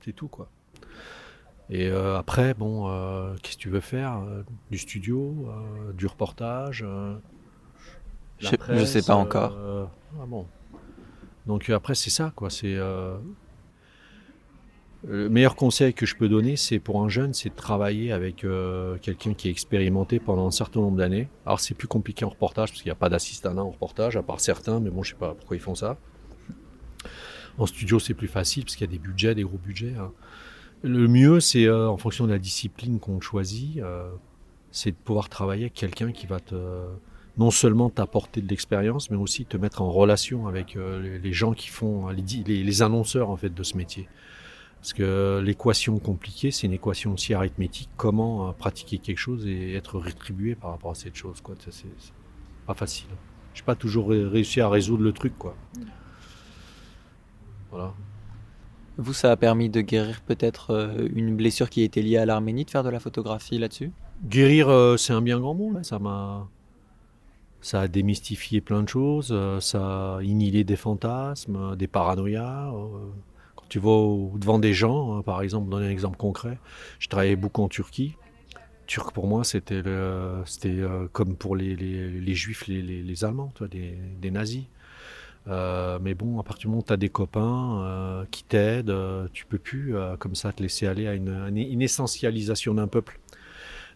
C'est 0.00 0.14
tout 0.14 0.28
quoi 0.28 0.48
et 1.70 1.88
euh, 1.88 2.18
après, 2.18 2.54
bon, 2.54 2.88
euh, 2.88 3.34
qu'est-ce 3.42 3.56
que 3.56 3.62
tu 3.62 3.70
veux 3.70 3.80
faire 3.80 4.18
euh, 4.18 4.42
Du 4.70 4.78
studio, 4.78 5.48
du 5.94 6.06
reportage 6.06 6.84
je, 8.38 8.48
ne 8.70 8.84
sais 8.84 9.02
pas 9.02 9.14
encore. 9.14 9.56
Ah 10.20 10.26
bon. 10.26 10.46
Donc 11.46 11.70
après, 11.70 11.94
c'est 11.94 12.10
ça, 12.10 12.32
quoi. 12.34 12.50
C'est 12.50 12.76
le 15.06 15.28
meilleur 15.28 15.54
conseil 15.54 15.92
que 15.92 16.06
je 16.06 16.16
peux 16.16 16.28
donner, 16.28 16.56
c'est 16.56 16.78
pour 16.78 17.02
un 17.02 17.08
jeune, 17.08 17.34
c'est 17.34 17.50
de 17.50 17.54
travailler 17.54 18.10
avec 18.12 18.46
quelqu'un 19.00 19.34
qui 19.34 19.48
est 19.48 19.50
expérimenté 19.50 20.18
pendant 20.18 20.46
un 20.46 20.50
certain 20.50 20.80
nombre 20.80 20.96
d'années. 20.96 21.28
Alors 21.46 21.60
c'est 21.60 21.74
plus 21.74 21.88
compliqué 21.88 22.24
en 22.24 22.30
reportage 22.30 22.70
parce 22.70 22.82
qu'il 22.82 22.88
n'y 22.88 22.96
a 22.96 22.96
pas 22.96 23.08
d'assistant 23.08 23.56
en 23.56 23.70
reportage, 23.70 24.16
à 24.16 24.22
part 24.22 24.40
certains, 24.40 24.80
mais 24.80 24.90
bon, 24.90 25.02
je 25.02 25.10
sais 25.10 25.18
pas 25.18 25.34
pourquoi 25.34 25.56
ils 25.56 25.60
font 25.60 25.74
ça. 25.74 25.96
En 27.56 27.66
studio, 27.66 27.98
c'est 28.00 28.14
plus 28.14 28.28
facile 28.28 28.64
parce 28.64 28.76
qu'il 28.76 28.86
y 28.86 28.90
a 28.90 28.92
des 28.92 28.98
budgets, 28.98 29.34
des 29.34 29.44
gros 29.44 29.58
budgets. 29.58 29.94
Hein. 29.98 30.10
Le 30.84 31.08
mieux, 31.08 31.40
c'est 31.40 31.64
euh, 31.64 31.88
en 31.88 31.96
fonction 31.96 32.26
de 32.26 32.30
la 32.30 32.38
discipline 32.38 33.00
qu'on 33.00 33.18
choisit, 33.18 33.78
euh, 33.78 34.10
c'est 34.70 34.90
de 34.90 34.96
pouvoir 34.96 35.30
travailler 35.30 35.62
avec 35.62 35.72
quelqu'un 35.72 36.12
qui 36.12 36.26
va 36.26 36.40
te 36.40 36.54
non 37.38 37.50
seulement 37.50 37.88
t'apporter 37.88 38.42
de 38.42 38.48
l'expérience, 38.48 39.10
mais 39.10 39.16
aussi 39.16 39.46
te 39.46 39.56
mettre 39.56 39.80
en 39.80 39.90
relation 39.90 40.46
avec 40.46 40.76
euh, 40.76 41.18
les 41.18 41.32
gens 41.32 41.54
qui 41.54 41.68
font 41.68 42.08
les, 42.08 42.22
les, 42.44 42.82
annonceurs 42.82 43.30
en 43.30 43.36
fait 43.38 43.48
de 43.48 43.62
ce 43.62 43.78
métier. 43.78 44.10
Parce 44.76 44.92
que 44.92 45.40
l'équation 45.42 45.98
compliquée, 45.98 46.50
c'est 46.50 46.66
une 46.66 46.74
équation 46.74 47.14
aussi 47.14 47.32
arithmétique. 47.32 47.88
Comment 47.96 48.52
pratiquer 48.52 48.98
quelque 48.98 49.16
chose 49.18 49.46
et 49.46 49.72
être 49.72 49.98
rétribué 49.98 50.54
par 50.54 50.72
rapport 50.72 50.90
à 50.90 50.94
cette 50.94 51.16
chose, 51.16 51.40
quoi. 51.40 51.54
C'est 51.70 51.86
pas 52.66 52.74
facile. 52.74 53.08
J'ai 53.54 53.62
pas 53.62 53.74
toujours 53.74 54.10
réussi 54.10 54.60
à 54.60 54.68
résoudre 54.68 55.02
le 55.02 55.12
truc, 55.12 55.32
quoi. 55.38 55.56
Voilà. 57.70 57.94
Vous, 58.96 59.12
ça 59.12 59.32
a 59.32 59.36
permis 59.36 59.68
de 59.68 59.80
guérir 59.80 60.20
peut-être 60.20 60.70
euh, 60.70 61.08
une 61.14 61.34
blessure 61.34 61.68
qui 61.68 61.82
était 61.82 62.00
liée 62.00 62.16
à 62.16 62.26
l'Arménie, 62.26 62.64
de 62.64 62.70
faire 62.70 62.84
de 62.84 62.90
la 62.90 63.00
photographie 63.00 63.58
là-dessus? 63.58 63.90
Guérir, 64.24 64.68
euh, 64.68 64.96
c'est 64.96 65.12
un 65.12 65.20
bien 65.20 65.40
grand 65.40 65.54
mot. 65.54 65.72
Ça 65.82 65.98
m'a, 65.98 66.48
ça 67.60 67.80
a 67.80 67.88
démystifié 67.88 68.60
plein 68.60 68.84
de 68.84 68.88
choses. 68.88 69.30
Euh, 69.32 69.58
ça 69.58 70.16
a 70.16 70.22
inhilé 70.22 70.62
des 70.62 70.76
fantasmes, 70.76 71.74
des 71.74 71.88
paranoïas. 71.88 72.70
quand 73.56 73.66
tu 73.68 73.80
vas 73.80 74.38
devant 74.38 74.60
des 74.60 74.74
gens, 74.74 75.16
hein, 75.16 75.22
par 75.22 75.42
exemple, 75.42 75.68
donner 75.70 75.86
un 75.86 75.90
exemple 75.90 76.16
concret, 76.16 76.58
je 77.00 77.08
travaillais 77.08 77.36
beaucoup 77.36 77.62
en 77.62 77.68
Turquie. 77.68 78.14
Turc 78.86 79.12
pour 79.12 79.26
moi, 79.26 79.44
c'était, 79.44 79.82
comme 81.12 81.36
pour 81.36 81.56
les, 81.56 81.74
les, 81.74 82.34
juifs, 82.34 82.68
les, 82.68 82.82
les, 82.82 83.24
Allemands, 83.24 83.50
toi, 83.54 83.66
des, 83.66 83.98
des 84.20 84.30
nazis. 84.30 84.64
Euh, 85.46 85.98
mais 86.00 86.14
bon, 86.14 86.40
à 86.40 86.42
partir 86.42 86.62
du 86.62 86.66
moment 86.68 86.80
où 86.80 86.86
tu 86.86 86.92
as 86.92 86.96
des 86.96 87.10
copains 87.10 87.82
euh, 87.82 88.24
qui 88.30 88.44
t'aident, 88.44 88.90
euh, 88.90 89.28
tu 89.32 89.44
peux 89.44 89.58
plus 89.58 89.94
comme 90.18 90.34
ça 90.34 90.52
te 90.52 90.62
laisser 90.62 90.86
aller 90.86 91.06
à 91.06 91.14
une, 91.14 91.82
essentialisation 91.82 92.74
d'un 92.74 92.88
peuple. 92.88 93.20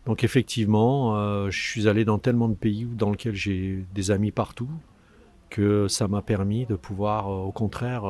Donc 0.06 0.24
effectivement, 0.24 1.50
je 1.50 1.61
suis 1.61 1.88
allé 1.88 2.04
dans 2.04 2.18
tellement 2.18 2.48
de 2.48 2.54
pays 2.54 2.87
dans 2.87 3.11
lesquels 3.11 3.34
j'ai 3.34 3.84
des 3.94 4.11
amis 4.11 4.30
partout 4.30 4.70
que 5.50 5.88
ça 5.88 6.08
m'a 6.08 6.22
permis 6.22 6.66
de 6.66 6.76
pouvoir, 6.76 7.28
au 7.28 7.52
contraire, 7.52 8.04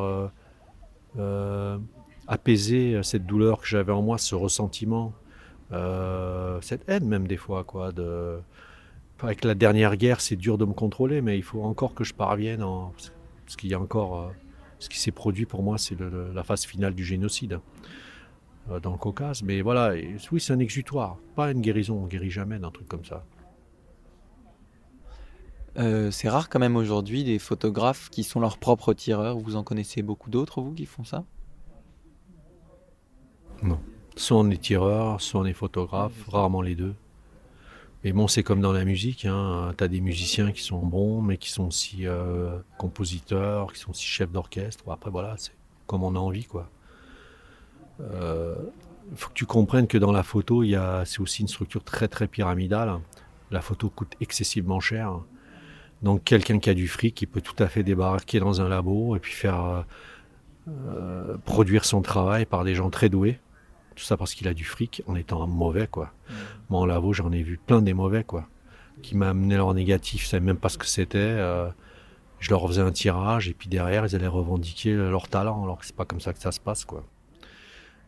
apaiser 2.28 3.00
cette 3.02 3.26
douleur 3.26 3.60
que 3.60 3.66
j'avais 3.66 3.92
en 3.92 4.02
moi, 4.02 4.18
ce 4.18 4.34
ressentiment, 4.34 5.12
cette 6.60 6.88
haine 6.88 7.06
même 7.06 7.26
des 7.26 7.36
fois, 7.36 7.64
quoi. 7.64 7.90
Avec 9.20 9.44
la 9.44 9.54
dernière 9.56 9.96
guerre, 9.96 10.20
c'est 10.20 10.36
dur 10.36 10.56
de 10.56 10.64
me 10.64 10.74
contrôler, 10.74 11.20
mais 11.20 11.36
il 11.36 11.42
faut 11.42 11.62
encore 11.64 11.94
que 11.94 12.04
je 12.04 12.14
parvienne 12.14 12.62
en 12.62 12.92
parce 13.48 13.56
qu'il 13.56 13.70
y 13.70 13.74
a 13.74 13.80
encore 13.80 14.30
Ce 14.78 14.90
qui 14.90 14.98
s'est 14.98 15.10
produit 15.10 15.46
pour 15.46 15.62
moi, 15.62 15.78
c'est 15.78 15.96
la 15.98 16.44
phase 16.44 16.66
finale 16.66 16.94
du 16.94 17.02
génocide 17.02 17.60
euh, 18.70 18.78
dans 18.78 18.92
le 18.92 18.98
Caucase. 18.98 19.42
Mais 19.42 19.62
voilà, 19.62 19.94
oui, 20.30 20.38
c'est 20.38 20.52
un 20.52 20.58
exutoire, 20.58 21.16
pas 21.34 21.50
une 21.50 21.62
guérison. 21.62 21.96
On 21.96 22.06
guérit 22.06 22.30
jamais 22.30 22.58
d'un 22.58 22.70
truc 22.70 22.86
comme 22.88 23.06
ça. 23.06 23.24
Euh, 25.78 26.10
c'est 26.10 26.28
rare 26.28 26.50
quand 26.50 26.58
même 26.58 26.76
aujourd'hui 26.76 27.24
des 27.24 27.38
photographes 27.38 28.10
qui 28.10 28.22
sont 28.22 28.38
leurs 28.38 28.58
propres 28.58 28.92
tireurs. 28.92 29.38
Vous 29.38 29.56
en 29.56 29.64
connaissez 29.64 30.02
beaucoup 30.02 30.28
d'autres, 30.28 30.60
vous, 30.60 30.74
qui 30.74 30.84
font 30.84 31.04
ça? 31.04 31.24
Non. 33.62 33.80
Soit 34.14 34.36
on 34.36 34.50
est 34.50 34.60
tireur, 34.60 35.22
soit 35.22 35.40
on 35.40 35.46
est 35.46 35.54
photographe, 35.54 36.28
rarement 36.28 36.60
les 36.60 36.74
deux. 36.74 36.94
Mais 38.08 38.12
bon, 38.12 38.26
c'est 38.26 38.42
comme 38.42 38.62
dans 38.62 38.72
la 38.72 38.86
musique, 38.86 39.26
hein. 39.26 39.74
tu 39.76 39.84
as 39.84 39.88
des 39.88 40.00
musiciens 40.00 40.50
qui 40.50 40.62
sont 40.62 40.78
bons, 40.78 41.20
mais 41.20 41.36
qui 41.36 41.50
sont 41.50 41.66
aussi 41.66 42.06
euh, 42.06 42.58
compositeurs, 42.78 43.70
qui 43.70 43.80
sont 43.80 43.90
aussi 43.90 44.06
chefs 44.06 44.32
d'orchestre. 44.32 44.82
après, 44.90 45.10
voilà, 45.10 45.34
c'est 45.36 45.52
comme 45.86 46.02
on 46.02 46.16
a 46.16 46.18
envie, 46.18 46.44
quoi. 46.44 46.70
Il 47.98 48.06
euh, 48.10 48.54
faut 49.14 49.28
que 49.28 49.34
tu 49.34 49.44
comprennes 49.44 49.86
que 49.86 49.98
dans 49.98 50.10
la 50.10 50.22
photo, 50.22 50.64
c'est 51.04 51.20
aussi 51.20 51.42
une 51.42 51.48
structure 51.48 51.84
très 51.84 52.08
très 52.08 52.28
pyramidale. 52.28 52.98
La 53.50 53.60
photo 53.60 53.90
coûte 53.90 54.14
excessivement 54.22 54.80
cher. 54.80 55.20
Donc 56.00 56.24
quelqu'un 56.24 56.60
qui 56.60 56.70
a 56.70 56.74
du 56.74 56.88
fric, 56.88 57.14
qui 57.14 57.26
peut 57.26 57.42
tout 57.42 57.62
à 57.62 57.68
fait 57.68 57.82
débarquer 57.82 58.40
dans 58.40 58.62
un 58.62 58.70
labo 58.70 59.16
et 59.16 59.18
puis 59.18 59.34
faire 59.34 59.84
euh, 60.66 61.36
produire 61.44 61.84
son 61.84 62.00
travail 62.00 62.46
par 62.46 62.64
des 62.64 62.74
gens 62.74 62.88
très 62.88 63.10
doués. 63.10 63.38
Tout 63.98 64.04
ça 64.04 64.16
parce 64.16 64.34
qu'il 64.34 64.46
a 64.46 64.54
du 64.54 64.62
fric 64.62 65.02
en 65.08 65.16
étant 65.16 65.44
mauvais, 65.48 65.88
quoi. 65.88 66.04
Mmh. 66.06 66.32
Moi, 66.70 66.80
en 66.80 66.86
labo, 66.86 67.12
j'en 67.12 67.32
ai 67.32 67.42
vu 67.42 67.58
plein 67.58 67.82
des 67.82 67.94
mauvais, 67.94 68.22
quoi. 68.22 68.46
Qui 69.02 69.16
m'amenaient 69.16 69.56
leur 69.56 69.74
négatif, 69.74 70.22
je 70.22 70.28
savais 70.28 70.44
même 70.44 70.56
pas 70.56 70.68
ce 70.68 70.78
que 70.78 70.86
c'était. 70.86 71.18
Euh, 71.18 71.68
je 72.38 72.50
leur 72.50 72.64
faisais 72.68 72.80
un 72.80 72.92
tirage 72.92 73.48
et 73.48 73.54
puis 73.54 73.68
derrière, 73.68 74.06
ils 74.06 74.14
allaient 74.14 74.28
revendiquer 74.28 74.94
leur 74.94 75.26
talent, 75.26 75.64
alors 75.64 75.78
que 75.78 75.84
c'est 75.84 75.96
pas 75.96 76.04
comme 76.04 76.20
ça 76.20 76.32
que 76.32 76.38
ça 76.38 76.52
se 76.52 76.60
passe, 76.60 76.84
quoi. 76.84 77.02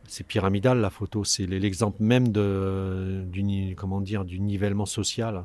C'est 0.07 0.25
pyramidal, 0.25 0.79
la 0.79 0.91
photo. 0.91 1.25
C'est 1.25 1.47
l'exemple 1.47 2.01
même 2.01 2.29
de, 2.29 3.25
du, 3.27 3.75
comment 3.77 4.01
dire, 4.01 4.25
du 4.25 4.39
nivellement 4.39 4.87
social. 4.87 5.45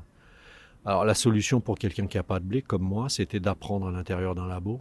Alors 0.85 1.05
la 1.05 1.15
solution 1.15 1.59
pour 1.59 1.79
quelqu'un 1.79 2.05
qui 2.05 2.17
n'a 2.17 2.23
pas 2.23 2.39
de 2.39 2.45
blé 2.45 2.61
comme 2.61 2.83
moi, 2.83 3.09
c'était 3.09 3.39
d'apprendre 3.39 3.87
à 3.87 3.91
l'intérieur 3.91 4.35
d'un 4.35 4.45
labo 4.45 4.79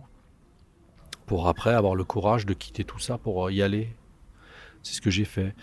pour 1.24 1.48
après 1.48 1.72
avoir 1.72 1.94
le 1.94 2.04
courage 2.04 2.44
de 2.44 2.52
quitter 2.52 2.84
tout 2.84 2.98
ça 2.98 3.16
pour 3.16 3.50
y 3.50 3.62
aller. 3.62 3.88
C'est 4.84 4.94
ce 4.94 5.00
que 5.00 5.10
j'ai 5.10 5.24
fait. 5.24 5.54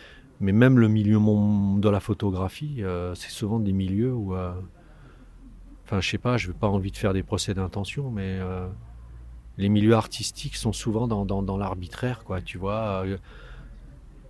Mais 0.42 0.52
même 0.52 0.80
le 0.80 0.88
milieu 0.88 1.20
de 1.20 1.90
la 1.90 2.00
photographie, 2.00 2.78
euh, 2.80 3.14
c'est 3.14 3.30
souvent 3.30 3.60
des 3.60 3.72
milieux 3.72 4.12
où, 4.12 4.36
euh, 4.36 4.52
enfin 5.86 6.02
je 6.02 6.10
sais 6.10 6.18
pas, 6.18 6.38
je 6.38 6.48
n'ai 6.48 6.54
pas 6.56 6.68
envie 6.68 6.92
de 6.92 6.98
faire 6.98 7.14
des 7.14 7.22
procès 7.22 7.54
d'intention, 7.54 8.10
mais 8.10 8.40
euh, 8.42 8.68
les 9.60 9.70
milieux 9.70 9.94
artistiques 9.94 10.56
sont 10.56 10.74
souvent 10.74 11.08
dans, 11.08 11.26
dans 11.26 11.58
l'arbitraire, 11.58 12.24
quoi. 12.24 12.42
Tu 12.42 12.58
vois, 12.58 13.06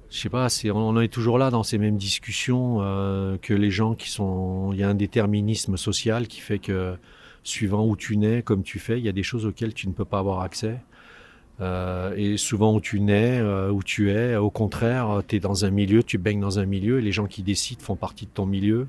je 0.10 0.18
sais 0.18 0.30
pas, 0.30 0.50
c'est, 0.50 0.70
on 0.70 1.00
est 1.00 1.08
toujours 1.08 1.38
là 1.38 1.50
dans 1.50 1.64
ces 1.64 1.78
mêmes 1.78 1.98
discussions 1.98 2.80
que 3.42 3.54
les 3.54 3.72
gens 3.72 3.96
qui 3.96 4.10
sont. 4.10 4.72
Il 4.74 4.80
y 4.80 4.84
a 4.84 4.90
un 4.90 4.96
déterminisme 4.96 5.78
social 5.78 6.28
qui 6.28 6.42
fait 6.42 6.60
que 6.60 6.98
suivant 7.44 7.88
où 7.88 7.96
tu 7.96 8.18
nais, 8.18 8.42
comme 8.42 8.64
tu 8.64 8.80
fais, 8.80 9.00
il 9.00 9.06
y 9.06 9.10
a 9.10 9.14
des 9.14 9.24
choses 9.24 9.46
auxquelles 9.46 9.74
tu 9.74 9.88
ne 9.88 9.94
peux 9.94 10.04
pas 10.04 10.20
avoir 10.20 10.42
accès. 10.42 10.82
Euh, 11.62 12.14
et 12.16 12.38
souvent 12.38 12.74
où 12.74 12.82
tu 12.82 13.00
nais, 13.00 13.40
euh, 13.40 13.70
où 13.70 13.84
tu 13.84 14.12
es, 14.12 14.36
au 14.36 14.50
contraire, 14.50 15.22
tu 15.28 15.36
es 15.36 15.40
dans 15.40 15.66
un 15.66 15.70
milieu, 15.70 16.04
tu 16.04 16.18
baignes 16.18 16.40
dans 16.40 16.60
un 16.60 16.66
milieu, 16.66 17.00
et 17.00 17.02
les 17.02 17.12
gens 17.12 17.28
qui 17.28 17.44
décident 17.44 17.82
font 17.82 17.96
partie 17.96 18.26
de 18.26 18.32
ton 18.32 18.46
milieu. 18.46 18.88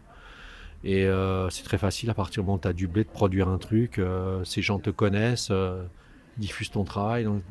Et 0.85 1.07
c'est 1.51 1.63
très 1.63 1.79
facile 1.79 2.11
à 2.11 2.15
partir 2.15 2.43
du 2.43 2.47
moment 2.47 2.57
où 2.57 2.61
tu 2.61 2.67
as 2.67 2.73
du 2.73 2.89
blé 2.89 3.05
de 3.05 3.09
produire 3.09 3.49
un 3.49 3.59
truc, 3.59 4.01
ces 4.43 4.63
gens 4.63 4.81
te 4.81 4.91
connaissent, 4.91 5.53
diffusent 6.39 6.73
ton 6.73 6.83
travail. 6.83 7.23
Donc, 7.23 7.43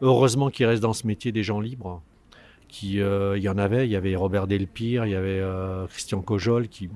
heureusement 0.00 0.48
qu'il 0.48 0.66
reste 0.66 0.80
dans 0.80 0.92
ce 0.92 1.06
métier 1.08 1.32
des 1.32 1.42
gens 1.42 1.58
libres 1.58 2.02
qui 2.72 3.00
euh, 3.00 3.36
il 3.36 3.42
y 3.44 3.50
en 3.50 3.58
avait, 3.58 3.86
il 3.86 3.90
y 3.90 3.96
avait 3.96 4.16
Robert 4.16 4.46
Delpire, 4.46 5.04
il 5.04 5.12
y 5.12 5.14
avait 5.14 5.40
euh, 5.40 5.86
Christian 5.88 6.22
Cojol 6.22 6.68
qui 6.68 6.88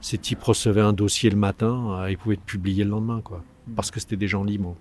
ces 0.00 0.18
types 0.18 0.42
recevaient 0.42 0.80
un 0.80 0.92
dossier 0.92 1.30
le 1.30 1.36
matin, 1.36 2.00
euh, 2.00 2.10
ils 2.10 2.18
pouvaient 2.18 2.34
être 2.34 2.42
publiés 2.42 2.82
le 2.82 2.90
lendemain 2.90 3.20
quoi, 3.22 3.44
parce 3.76 3.92
que 3.92 4.00
c'était 4.00 4.16
des 4.16 4.26
gens 4.26 4.42
libres. 4.42 4.74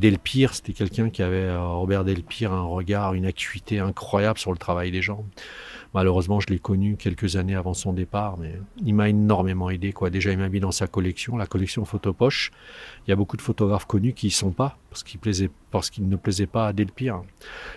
Delpire, 0.00 0.54
c'était 0.54 0.72
quelqu'un 0.72 1.10
qui 1.10 1.22
avait 1.22 1.56
Robert 1.56 2.04
Delpire 2.04 2.52
un 2.52 2.62
regard, 2.62 3.14
une 3.14 3.26
acuité 3.26 3.80
incroyable 3.80 4.38
sur 4.38 4.52
le 4.52 4.58
travail 4.58 4.90
des 4.90 5.02
gens. 5.02 5.24
Malheureusement, 5.94 6.38
je 6.38 6.48
l'ai 6.48 6.58
connu 6.58 6.96
quelques 6.96 7.36
années 7.36 7.54
avant 7.54 7.72
son 7.72 7.92
départ, 7.92 8.36
mais 8.38 8.52
il 8.84 8.94
m'a 8.94 9.08
énormément 9.08 9.70
aidé. 9.70 9.92
Quoi. 9.92 10.10
Déjà, 10.10 10.30
il 10.30 10.38
m'a 10.38 10.48
mis 10.48 10.60
dans 10.60 10.70
sa 10.70 10.86
collection, 10.86 11.36
la 11.36 11.46
collection 11.46 11.84
Photopoche. 11.84 12.52
Il 13.06 13.10
y 13.10 13.12
a 13.12 13.16
beaucoup 13.16 13.36
de 13.36 13.42
photographes 13.42 13.86
connus 13.86 14.12
qui 14.12 14.26
y 14.26 14.30
sont 14.30 14.50
pas, 14.50 14.78
parce 14.90 15.02
qu'ils 15.02 16.08
ne 16.08 16.16
plaisaient 16.16 16.46
pas 16.46 16.68
à 16.68 16.72
Delpire. 16.72 17.22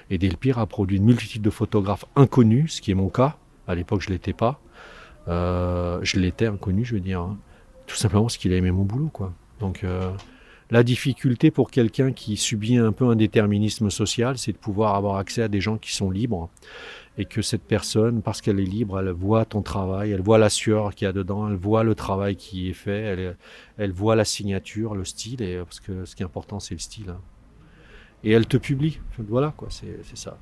Et 0.10 0.18
Delpire 0.18 0.60
a 0.60 0.68
produit 0.68 0.98
une 0.98 1.06
multitude 1.06 1.42
de 1.42 1.50
photographes 1.50 2.06
inconnus, 2.16 2.76
ce 2.76 2.82
qui 2.82 2.92
est 2.92 2.96
mon 2.96 3.10
cas. 3.10 3.38
À 3.68 3.76
l'époque, 3.76 4.02
je 4.02 4.10
l'étais 4.10 4.34
pas. 4.34 4.60
Euh, 5.28 6.00
je 6.04 6.20
l'étais 6.20 6.48
inconnu, 6.48 6.84
je 6.84 6.96
veux 6.96 7.02
dire. 7.02 7.22
Hein. 7.22 7.38
Tout 7.88 7.96
simplement 7.96 8.24
parce 8.24 8.38
qu'il 8.38 8.52
a 8.54 8.58
aimé 8.58 8.72
mon 8.72 8.84
boulot, 8.84 9.10
quoi. 9.10 9.34
Donc, 9.60 9.84
euh, 9.84 10.12
la 10.72 10.84
difficulté 10.84 11.52
pour 11.52 11.70
quelqu'un 11.70 12.14
qui 12.14 12.38
subit 12.38 12.78
un 12.78 12.94
peu 12.94 13.06
un 13.06 13.16
déterminisme 13.16 13.90
social, 13.90 14.38
c'est 14.38 14.54
de 14.54 14.58
pouvoir 14.58 14.96
avoir 14.96 15.18
accès 15.18 15.44
à 15.44 15.48
des 15.50 15.62
gens 15.62 15.78
qui 15.78 15.94
sont 15.94 16.10
libres 16.10 16.50
et 17.18 17.26
que 17.26 17.42
cette 17.42 17.64
personne, 17.64 18.22
parce 18.22 18.42
qu'elle 18.42 18.60
est 18.60 18.66
libre, 18.66 18.98
elle 18.98 19.10
voit 19.10 19.44
ton 19.44 19.62
travail, 19.62 20.12
elle 20.12 20.22
voit 20.22 20.38
la 20.38 20.50
sueur 20.50 20.96
qu'il 20.96 21.06
y 21.06 21.10
a 21.10 21.14
dedans, 21.14 21.50
elle 21.50 21.58
voit 21.58 21.84
le 21.84 21.94
travail 21.94 22.38
qui 22.38 22.70
est 22.70 22.74
fait, 22.74 23.36
elle, 23.78 23.92
voit 23.92 24.16
la 24.16 24.24
signature, 24.24 24.96
le 24.96 25.04
style, 25.04 25.40
parce 25.66 25.82
que 25.82 26.06
ce 26.06 26.16
qui 26.16 26.24
est 26.24 26.26
important, 26.26 26.62
c'est 26.62 26.74
le 26.74 26.80
style. 26.80 27.10
Hein. 27.10 27.20
Et 28.24 28.32
elle 28.32 28.48
te 28.48 28.56
publie. 28.56 29.00
Voilà, 29.18 29.54
quoi, 29.56 29.68
c'est 29.70 30.00
ça. 30.16 30.38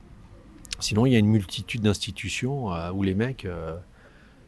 Sinon, 0.80 1.08
il 1.08 1.14
y 1.14 1.16
a 1.16 1.20
une 1.20 1.28
multitude 1.28 1.82
d'institutions 1.82 2.74
euh, 2.74 2.92
où 2.92 3.04
les 3.04 3.16
mecs, 3.16 3.46
euh, 3.46 3.76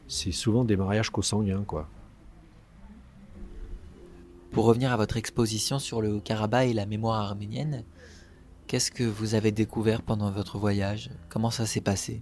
c'est 0.07 0.31
souvent 0.31 0.63
des 0.63 0.77
mariages 0.77 1.09
consanguins, 1.09 1.63
quoi. 1.65 1.89
Pour 4.51 4.65
revenir 4.65 4.91
à 4.91 4.97
votre 4.97 5.17
exposition 5.17 5.79
sur 5.79 6.01
le 6.01 6.19
Karabakh 6.19 6.69
et 6.69 6.73
la 6.73 6.85
mémoire 6.85 7.21
arménienne, 7.21 7.83
Qu'est-ce 8.71 8.89
que 8.89 9.03
vous 9.03 9.35
avez 9.35 9.51
découvert 9.51 10.01
pendant 10.01 10.31
votre 10.31 10.57
voyage? 10.57 11.09
Comment 11.27 11.51
ça 11.51 11.65
s'est 11.65 11.81
passé? 11.81 12.21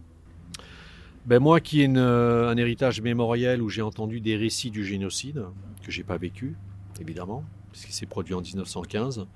Ben 1.27 1.37
moi 1.37 1.59
qui 1.59 1.83
ai 1.83 1.89
euh, 1.95 2.49
un 2.49 2.57
héritage 2.57 3.03
mémoriel 3.03 3.61
où 3.61 3.69
j'ai 3.69 3.83
entendu 3.83 4.19
des 4.19 4.35
récits 4.35 4.71
du 4.71 4.83
génocide, 4.83 5.45
que 5.83 5.91
j'ai 5.91 6.03
pas 6.03 6.17
vécu, 6.17 6.55
évidemment, 6.99 7.43
puisqu'il 7.71 7.93
s'est 7.93 8.07
produit 8.07 8.33
en 8.33 8.41
1915, 8.41 9.27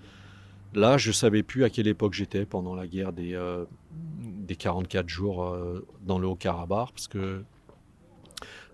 là 0.73 0.97
je 0.97 1.11
savais 1.11 1.43
plus 1.43 1.63
à 1.63 1.69
quelle 1.69 1.87
époque 1.87 2.13
j'étais 2.13 2.47
pendant 2.47 2.73
la 2.73 2.87
guerre 2.87 3.13
des, 3.13 3.35
euh, 3.35 3.65
des 3.91 4.55
44 4.55 5.07
jours 5.07 5.43
euh, 5.43 5.85
dans 6.07 6.17
le 6.17 6.25
Haut-Karabakh, 6.25 6.93
parce 6.93 7.07
que 7.07 7.43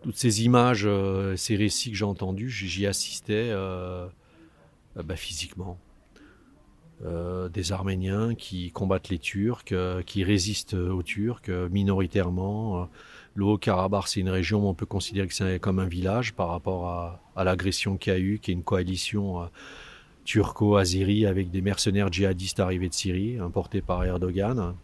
toutes 0.02 0.18
ces 0.18 0.44
images, 0.44 0.88
ces 1.36 1.56
récits 1.56 1.92
que 1.92 1.98
j'ai 1.98 2.06
entendus, 2.06 2.50
j'y 2.50 2.86
assistais 2.86 3.54
bah, 4.96 5.16
physiquement. 5.16 5.78
Euh, 7.06 7.48
des 7.48 7.72
Arméniens 7.72 8.36
qui 8.36 8.72
combattent 8.72 9.08
les 9.08 9.20
Turcs, 9.20 9.72
euh, 9.72 10.02
qui 10.02 10.26
résistent 10.26 10.74
aux 10.74 11.02
Turcs 11.02 11.44
euh, 11.48 11.70
minoritairement. 11.70 12.90
Le 13.36 13.46
Haut-Karabakh, 13.46 14.10
c'est 14.10 14.20
une 14.20 14.30
région 14.30 14.66
où 14.66 14.68
on 14.68 14.74
peut 14.74 14.86
considérer 14.86 15.28
que 15.28 15.34
c'est 15.34 15.60
comme 15.60 15.80
un 15.80 15.88
village 15.88 16.34
par 16.34 16.50
rapport 16.50 16.88
à, 16.88 17.22
à 17.38 17.46
l'agression 17.46 17.96
qu'il 17.96 18.12
y 18.12 18.16
a 18.18 18.20
eu, 18.20 18.40
qui 18.40 18.52
est 18.52 18.54
une 18.54 18.64
coalition 18.64 19.50
turco-azérie 20.26 21.26
avec 21.26 21.50
des 21.52 21.62
mercenaires 21.62 22.12
djihadistes 22.12 22.60
arrivés 22.60 22.90
de 22.90 22.94
Syrie, 22.94 23.38
importés 23.40 23.82
par 23.82 24.04
Erdogan. 24.04 24.76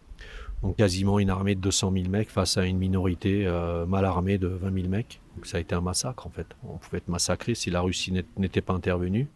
Donc 0.62 0.76
quasiment 0.76 1.18
une 1.18 1.30
armée 1.30 1.54
de 1.54 1.60
200 1.60 1.92
000 1.92 2.08
mecs 2.08 2.30
face 2.30 2.56
à 2.56 2.64
une 2.64 2.78
minorité 2.78 3.46
mal 3.86 4.04
armée 4.04 4.38
de 4.38 4.48
20 4.48 4.74
000 4.74 4.88
mecs. 4.88 5.20
Donc 5.36 5.46
ça 5.46 5.58
a 5.58 5.60
été 5.60 5.74
un 5.74 5.80
massacre 5.80 6.26
en 6.26 6.30
fait. 6.30 6.46
On 6.66 6.78
pouvait 6.78 6.98
être 6.98 7.08
massacré 7.08 7.54
si 7.54 7.70
la 7.70 7.80
Russie 7.80 8.12
n'était 8.36 8.62
pas 8.62 8.72
intervenue 8.72 9.28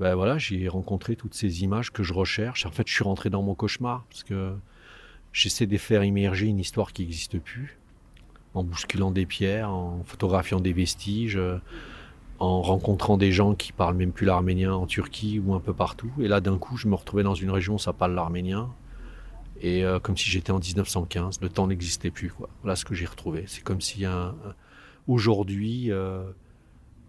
ben 0.00 0.16
voilà, 0.16 0.36
j'ai 0.36 0.66
rencontré 0.68 1.14
toutes 1.14 1.34
ces 1.34 1.62
images 1.62 1.92
que 1.92 2.02
je 2.02 2.12
recherche. 2.12 2.66
En 2.66 2.72
fait, 2.72 2.88
je 2.88 2.92
suis 2.92 3.04
rentré 3.04 3.30
dans 3.30 3.42
mon 3.42 3.54
cauchemar 3.54 4.04
parce 4.08 4.24
que 4.24 4.52
j'essaie 5.32 5.66
de 5.66 5.76
faire 5.76 6.02
immerger 6.02 6.46
une 6.46 6.58
histoire 6.58 6.92
qui 6.92 7.02
n'existe 7.02 7.38
plus, 7.38 7.78
en 8.54 8.64
bousculant 8.64 9.12
des 9.12 9.26
pierres, 9.26 9.70
en 9.70 10.02
photographiant 10.04 10.58
des 10.58 10.72
vestiges, 10.72 11.38
en 12.40 12.62
rencontrant 12.62 13.16
des 13.16 13.30
gens 13.30 13.54
qui 13.54 13.70
parlent 13.70 13.94
même 13.94 14.10
plus 14.10 14.26
l'arménien 14.26 14.74
en 14.74 14.86
Turquie 14.86 15.38
ou 15.38 15.54
un 15.54 15.60
peu 15.60 15.72
partout. 15.72 16.10
Et 16.20 16.26
là, 16.26 16.40
d'un 16.40 16.58
coup, 16.58 16.76
je 16.76 16.88
me 16.88 16.96
retrouvais 16.96 17.22
dans 17.22 17.36
une 17.36 17.50
région 17.50 17.74
où 17.74 17.78
ça 17.78 17.92
parle 17.92 18.14
l'arménien. 18.14 18.70
Et 19.62 19.84
euh, 19.84 20.00
comme 20.00 20.16
si 20.16 20.28
j'étais 20.28 20.50
en 20.50 20.58
1915, 20.58 21.40
le 21.40 21.48
temps 21.48 21.66
n'existait 21.66 22.10
plus. 22.10 22.30
Quoi. 22.30 22.50
Voilà 22.62 22.76
ce 22.76 22.84
que 22.84 22.94
j'ai 22.94 23.06
retrouvé. 23.06 23.44
C'est 23.46 23.62
comme 23.62 23.80
si 23.80 24.04
un, 24.04 24.34
aujourd'hui, 25.06 25.90
euh, 25.90 26.24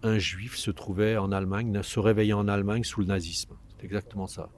un 0.02 0.18
juif 0.18 0.56
se 0.56 0.70
trouvait 0.70 1.16
en 1.16 1.32
Allemagne, 1.32 1.82
se 1.82 1.98
réveillait 1.98 2.32
en 2.32 2.46
Allemagne 2.46 2.84
sous 2.84 3.00
le 3.00 3.06
nazisme. 3.06 3.54
C'est 3.76 3.84
exactement 3.84 4.26
ça. 4.26 4.48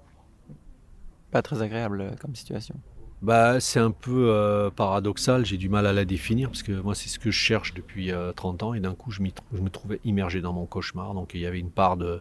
Pas 1.31 1.43
très 1.43 1.63
agréable 1.63 2.01
euh, 2.01 2.11
comme 2.21 2.35
situation. 2.35 2.75
Bah, 3.23 3.61
c'est 3.61 3.81
un 3.81 3.93
peu 3.93 4.29
euh, 4.31 4.71
paradoxal, 4.71 5.47
j'ai 5.47 5.57
du 5.57 5.69
mal 5.69 5.87
à 5.87 5.93
la 5.93 6.05
définir 6.05 6.51
parce 6.51 6.63
que 6.63 6.73
moi 6.73 6.95
c'est 6.95 7.09
ce 7.09 7.19
que 7.19 7.31
je 7.31 7.39
cherche 7.39 7.73
depuis 7.73 8.13
30 8.37 8.63
euh, 8.63 8.67
ans 8.67 8.75
et 8.75 8.81
d'un 8.81 8.95
coup 8.95 9.11
je, 9.11 9.23
je, 9.55 9.63
me 9.63 9.71
trouvais 9.71 10.01
immergé 10.05 10.43
dans 10.43 10.53
mon 10.53 10.67
cauchemar 10.67 11.15
donc 11.15 11.33
il 11.33 11.41
y 11.41 11.47
avait 11.47 11.59
une 11.59 11.71
part 11.71 11.97
de... 11.97 12.21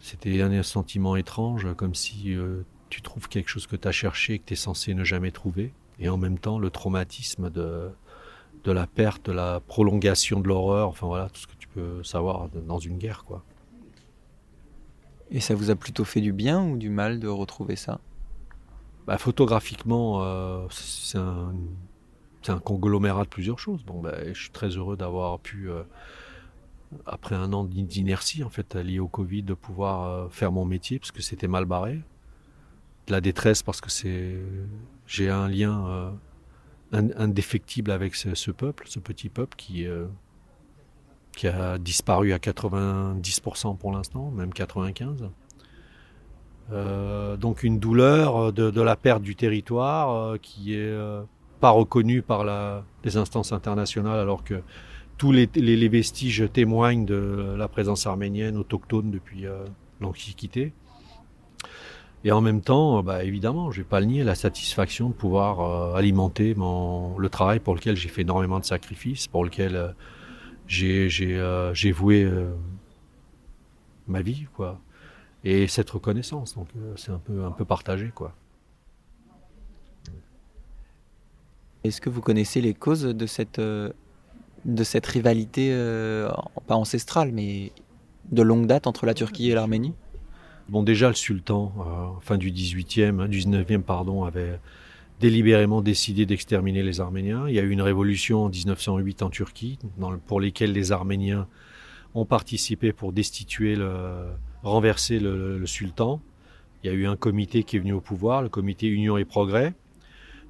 C'était 0.00 0.40
un 0.40 0.62
sentiment 0.62 1.14
étrange 1.16 1.66
comme 1.76 1.94
si 1.94 2.36
tu 2.88 3.02
trouves 3.02 3.28
quelque 3.28 3.48
chose 3.48 3.66
que 3.66 3.76
tu 3.76 3.88
as 3.88 3.92
cherché 3.92 4.34
et 4.34 4.38
que 4.38 4.46
tu 4.46 4.52
es 4.54 4.56
censé 4.56 4.94
ne 4.94 5.04
jamais 5.04 5.30
trouver. 5.30 5.72
Et 5.98 6.08
en 6.08 6.16
même 6.16 6.38
temps, 6.38 6.58
le 6.58 6.70
traumatisme 6.70 7.50
de, 7.50 7.90
de 8.64 8.72
la 8.72 8.86
perte, 8.86 9.26
de 9.26 9.32
la 9.32 9.60
prolongation 9.60 10.40
de 10.40 10.48
l'horreur, 10.48 10.88
enfin 10.88 11.06
voilà, 11.06 11.28
tout 11.28 11.40
ce 11.40 11.46
que 11.46 11.56
tu 11.58 11.68
peux 11.68 12.02
savoir 12.02 12.48
dans 12.48 12.78
une 12.78 12.98
guerre, 12.98 13.24
quoi. 13.24 13.44
Et 15.30 15.40
ça 15.40 15.54
vous 15.54 15.70
a 15.70 15.74
plutôt 15.74 16.04
fait 16.04 16.20
du 16.20 16.32
bien 16.32 16.62
ou 16.62 16.76
du 16.76 16.88
mal 16.88 17.18
de 17.18 17.28
retrouver 17.28 17.76
ça? 17.76 18.00
Bah, 19.06 19.18
Photographiquement, 19.18 20.22
euh, 20.22 20.66
c'est 20.70 21.18
un, 21.18 21.54
un, 22.48 22.58
conglomérat 22.58 23.24
de 23.24 23.28
plusieurs 23.28 23.58
choses. 23.58 23.84
Bon, 23.84 24.00
bah, 24.00 24.14
je 24.32 24.40
suis 24.40 24.50
très 24.50 24.68
heureux 24.68 24.96
d'avoir 24.96 25.40
pu, 25.40 25.68
euh, 25.70 25.82
après 27.06 27.34
un 27.34 27.52
an 27.52 27.64
d'inertie 27.64 28.44
en 28.44 28.50
fait 28.50 28.74
lié 28.74 28.98
au 28.98 29.08
Covid, 29.08 29.42
de 29.42 29.54
pouvoir 29.54 30.04
euh, 30.04 30.28
faire 30.28 30.52
mon 30.52 30.64
métier 30.64 30.98
parce 30.98 31.12
que 31.12 31.22
c'était 31.22 31.48
mal 31.48 31.64
barré. 31.64 32.00
De 33.06 33.12
la 33.12 33.20
détresse 33.20 33.62
parce 33.62 33.80
que 33.80 33.90
c'est, 33.90 34.36
j'ai 35.06 35.30
un 35.30 35.48
lien 35.48 36.12
indéfectible 36.92 37.90
avec 37.90 38.14
ce, 38.16 38.50
peuple, 38.50 38.84
ce 38.88 38.98
petit 38.98 39.28
peuple 39.28 39.56
qui 39.56 39.86
qui 41.36 41.46
a 41.46 41.78
disparu 41.78 42.32
à 42.32 42.38
90% 42.38 43.76
pour 43.76 43.92
l'instant, 43.92 44.30
même 44.30 44.50
95%. 44.50 45.30
Euh, 46.72 47.36
donc 47.36 47.62
une 47.62 47.78
douleur 47.78 48.52
de, 48.52 48.80
la 48.80 48.96
perte 48.96 49.22
du 49.22 49.36
territoire 49.36 50.10
euh, 50.10 50.36
qui 50.36 50.74
est 50.74 50.78
euh, 50.80 51.22
pas 51.60 51.70
reconnue 51.70 52.22
par 52.22 52.42
la, 52.42 52.84
les 53.04 53.16
instances 53.16 53.52
internationales 53.52 54.18
alors 54.18 54.42
que 54.42 54.62
tous 55.16 55.30
les, 55.30 55.46
vestiges 55.88 56.48
témoignent 56.52 57.04
de 57.04 57.54
la 57.56 57.68
présence 57.68 58.06
arménienne 58.06 58.56
autochtone 58.56 59.10
depuis 59.10 59.44
l'Antiquité. 60.00 60.74
Et 62.26 62.32
en 62.32 62.40
même 62.40 62.60
temps, 62.60 63.04
bah, 63.04 63.22
évidemment, 63.22 63.70
je 63.70 63.82
vais 63.82 63.86
pas 63.86 64.00
le 64.00 64.06
nier, 64.06 64.24
la 64.24 64.34
satisfaction 64.34 65.10
de 65.10 65.14
pouvoir 65.14 65.94
alimenter 65.94 66.56
mon, 66.56 67.16
le 67.16 67.28
travail 67.28 67.60
pour 67.60 67.72
lequel 67.72 67.94
j'ai 67.94 68.08
fait 68.08 68.22
énormément 68.22 68.58
de 68.58 68.64
sacrifices, 68.64 69.28
pour 69.28 69.44
lequel 69.44 69.94
j'ai 70.66 71.08
euh, 71.22 71.72
voué 71.94 72.24
euh, 72.24 72.52
ma 74.08 74.22
vie, 74.22 74.48
quoi. 74.56 74.80
Et 75.44 75.68
cette 75.68 75.88
reconnaissance, 75.88 76.56
donc 76.56 76.66
euh, 76.76 76.94
c'est 76.96 77.12
un 77.12 77.20
peu, 77.20 77.64
partagé, 77.64 78.10
quoi. 78.12 78.34
Est-ce 81.84 82.00
que 82.00 82.10
vous 82.10 82.22
connaissez 82.22 82.60
les 82.60 82.74
causes 82.74 83.02
de 83.02 83.26
cette 83.26 85.06
rivalité, 85.06 85.70
pas 86.66 86.74
ancestrale, 86.74 87.30
mais 87.30 87.70
de 88.32 88.42
longue 88.42 88.66
date 88.66 88.88
entre 88.88 89.06
la 89.06 89.14
Turquie 89.14 89.52
et 89.52 89.54
l'Arménie? 89.54 89.94
Déjà, 90.68 91.08
le 91.08 91.14
sultan, 91.14 91.72
fin 92.20 92.38
du 92.38 92.50
18e, 92.50 93.28
19e, 93.28 93.82
pardon, 93.82 94.24
avait 94.24 94.58
délibérément 95.20 95.80
décidé 95.80 96.26
d'exterminer 96.26 96.82
les 96.82 97.00
Arméniens. 97.00 97.48
Il 97.48 97.54
y 97.54 97.58
a 97.58 97.62
eu 97.62 97.70
une 97.70 97.82
révolution 97.82 98.44
en 98.44 98.48
1908 98.48 99.22
en 99.22 99.30
Turquie, 99.30 99.78
pour 100.26 100.40
lesquelles 100.40 100.72
les 100.72 100.92
Arméniens 100.92 101.46
ont 102.14 102.24
participé 102.24 102.92
pour 102.92 103.12
destituer, 103.12 103.76
renverser 104.62 105.20
le, 105.20 105.64
sultan. 105.66 106.20
Il 106.82 106.88
y 106.88 106.90
a 106.90 106.94
eu 106.94 107.06
un 107.06 107.16
comité 107.16 107.62
qui 107.62 107.76
est 107.76 107.80
venu 107.80 107.92
au 107.92 108.00
pouvoir, 108.00 108.42
le 108.42 108.48
comité 108.48 108.86
Union 108.88 109.16
et 109.16 109.24
Progrès. 109.24 109.74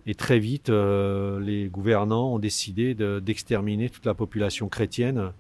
Et 0.07 0.15
très 0.15 0.39
vite, 0.39 0.71
euh, 0.71 1.41
les 1.41 1.67
gouvernants 1.67 2.35
ont 2.35 2.39
décidé 2.39 2.95
d'exterminer 2.95 3.91
toute 3.91 4.07
la 4.07 4.15
population 4.15 4.69
chrétienne 4.69 5.33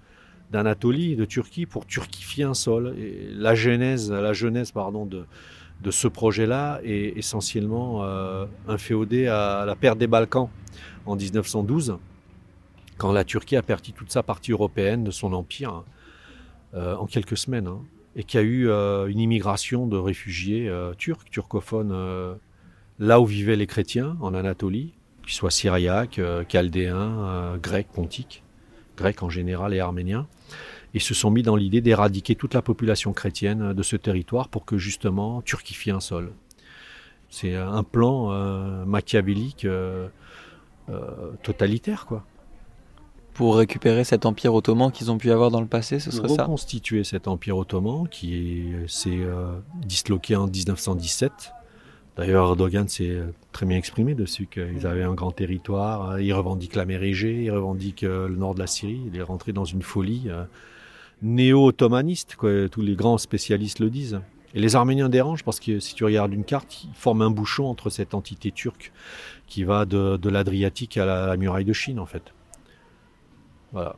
d'Anatolie 0.50 1.16
de 1.16 1.24
Turquie 1.24 1.66
pour 1.66 1.86
turquifier 1.86 2.44
un 2.44 2.54
sol. 2.54 2.94
La 3.32 3.54
genèse, 3.54 4.10
la 4.10 4.32
genèse 4.32 4.70
pardon, 4.72 5.04
de, 5.06 5.24
de 5.82 5.90
ce 5.90 6.08
projet-là 6.08 6.80
est 6.84 7.16
essentiellement 7.16 8.04
euh, 8.04 8.46
inféodé 8.68 9.26
à 9.26 9.64
la 9.66 9.76
perte 9.76 9.98
des 9.98 10.06
Balkans 10.06 10.48
en 11.04 11.16
1912, 11.16 11.98
quand 12.96 13.12
la 13.12 13.24
Turquie 13.24 13.56
a 13.56 13.62
perdu 13.62 13.92
toute 13.92 14.10
sa 14.10 14.22
partie 14.22 14.52
européenne 14.52 15.04
de 15.04 15.10
son 15.10 15.32
empire 15.32 15.84
euh, 16.74 16.96
en 16.96 17.06
quelques 17.06 17.36
semaines, 17.36 17.66
hein, 17.66 17.80
et 18.16 18.24
qu'il 18.24 18.40
y 18.40 18.42
a 18.42 18.46
eu 18.46 18.68
euh, 18.68 19.06
une 19.06 19.20
immigration 19.20 19.86
de 19.86 19.98
réfugiés 19.98 20.72
turcs, 20.98 21.30
turcophones, 21.30 21.94
là 22.98 23.20
où 23.20 23.26
vivaient 23.26 23.56
les 23.56 23.66
chrétiens, 23.66 24.16
en 24.20 24.34
Anatolie, 24.34 24.94
qu'ils 25.22 25.34
soient 25.34 25.50
syriaques, 25.50 26.20
chaldéens, 26.48 27.58
grecs, 27.62 27.88
pontiques, 27.92 28.42
grecs 28.96 29.22
en 29.22 29.30
général 29.30 29.74
et 29.74 29.80
arméniens 29.80 30.26
et 30.94 30.98
se 30.98 31.14
sont 31.14 31.30
mis 31.30 31.42
dans 31.42 31.56
l'idée 31.56 31.80
d'éradiquer 31.80 32.34
toute 32.34 32.54
la 32.54 32.62
population 32.62 33.12
chrétienne 33.12 33.72
de 33.74 33.82
ce 33.82 33.96
territoire 33.96 34.48
pour 34.48 34.64
que 34.64 34.78
justement 34.78 35.42
turquifie 35.42 35.90
un 35.90 36.00
sol. 36.00 36.32
C'est 37.28 37.54
un 37.54 37.82
plan 37.82 38.32
euh, 38.32 38.84
machiavélique 38.84 39.64
euh, 39.64 40.08
euh, 40.88 41.32
totalitaire, 41.42 42.06
quoi. 42.06 42.24
Pour 43.34 43.56
récupérer 43.56 44.04
cet 44.04 44.24
empire 44.24 44.54
ottoman 44.54 44.90
qu'ils 44.90 45.10
ont 45.10 45.18
pu 45.18 45.30
avoir 45.30 45.50
dans 45.50 45.60
le 45.60 45.66
passé, 45.66 46.00
ce 46.00 46.10
serait 46.10 46.28
ça? 46.28 46.44
Reconstituer 46.44 47.04
cet 47.04 47.28
empire 47.28 47.58
ottoman 47.58 48.08
qui 48.08 48.72
s'est 48.88 49.26
disloqué 49.84 50.36
en 50.36 50.46
1917. 50.46 51.52
D'ailleurs, 52.16 52.46
Erdogan 52.46 52.88
s'est 52.88 53.20
très 53.52 53.66
bien 53.66 53.76
exprimé 53.76 54.14
dessus, 54.14 54.46
qu'ils 54.46 54.86
avaient 54.86 55.02
un 55.02 55.14
grand 55.14 55.32
territoire, 55.32 56.18
ils 56.18 56.32
revendiquent 56.32 56.74
la 56.74 56.86
mer 56.86 57.02
Égée, 57.02 57.44
ils 57.44 57.50
revendiquent 57.50 58.02
le 58.02 58.34
nord 58.36 58.54
de 58.54 58.60
la 58.60 58.66
Syrie, 58.66 59.02
il 59.06 59.18
est 59.18 59.22
rentré 59.22 59.52
dans 59.52 59.66
une 59.66 59.82
folie 59.82 60.30
néo-ottomaniste, 61.22 62.36
tous 62.38 62.80
les 62.80 62.94
grands 62.94 63.18
spécialistes 63.18 63.80
le 63.80 63.90
disent. 63.90 64.20
Et 64.54 64.60
les 64.60 64.76
Arméniens 64.76 65.08
dérangent 65.08 65.44
parce 65.44 65.60
que 65.60 65.80
si 65.80 65.94
tu 65.94 66.04
regardes 66.04 66.32
une 66.32 66.44
carte, 66.44 66.84
ils 66.84 66.94
forment 66.94 67.22
un 67.22 67.30
bouchon 67.30 67.66
entre 67.66 67.90
cette 67.90 68.14
entité 68.14 68.50
turque 68.50 68.92
qui 69.46 69.64
va 69.64 69.84
de, 69.84 70.28
l'Adriatique 70.28 70.96
à 70.96 71.04
la, 71.04 71.36
muraille 71.36 71.64
de 71.64 71.72
Chine, 71.72 71.98
en 71.98 72.06
fait. 72.06 72.32
Voilà. 73.72 73.96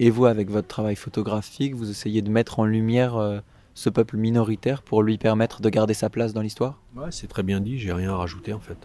Et 0.00 0.10
vous, 0.10 0.26
avec 0.26 0.50
votre 0.50 0.68
travail 0.68 0.96
photographique, 0.96 1.74
vous 1.74 1.90
essayez 1.90 2.22
de 2.22 2.30
mettre 2.30 2.60
en 2.60 2.64
lumière 2.64 3.16
euh, 3.16 3.40
ce 3.78 3.88
peuple 3.88 4.16
minoritaire 4.16 4.82
pour 4.82 5.04
lui 5.04 5.18
permettre 5.18 5.62
de 5.62 5.68
garder 5.68 5.94
sa 5.94 6.10
place 6.10 6.32
dans 6.32 6.40
l'histoire? 6.40 6.82
Ouais, 6.96 7.12
c'est 7.12 7.28
très 7.28 7.44
bien 7.44 7.60
dit, 7.60 7.78
j'ai 7.78 7.92
rien 7.92 8.12
à 8.12 8.16
rajouter 8.16 8.52
en 8.52 8.58
fait. 8.58 8.76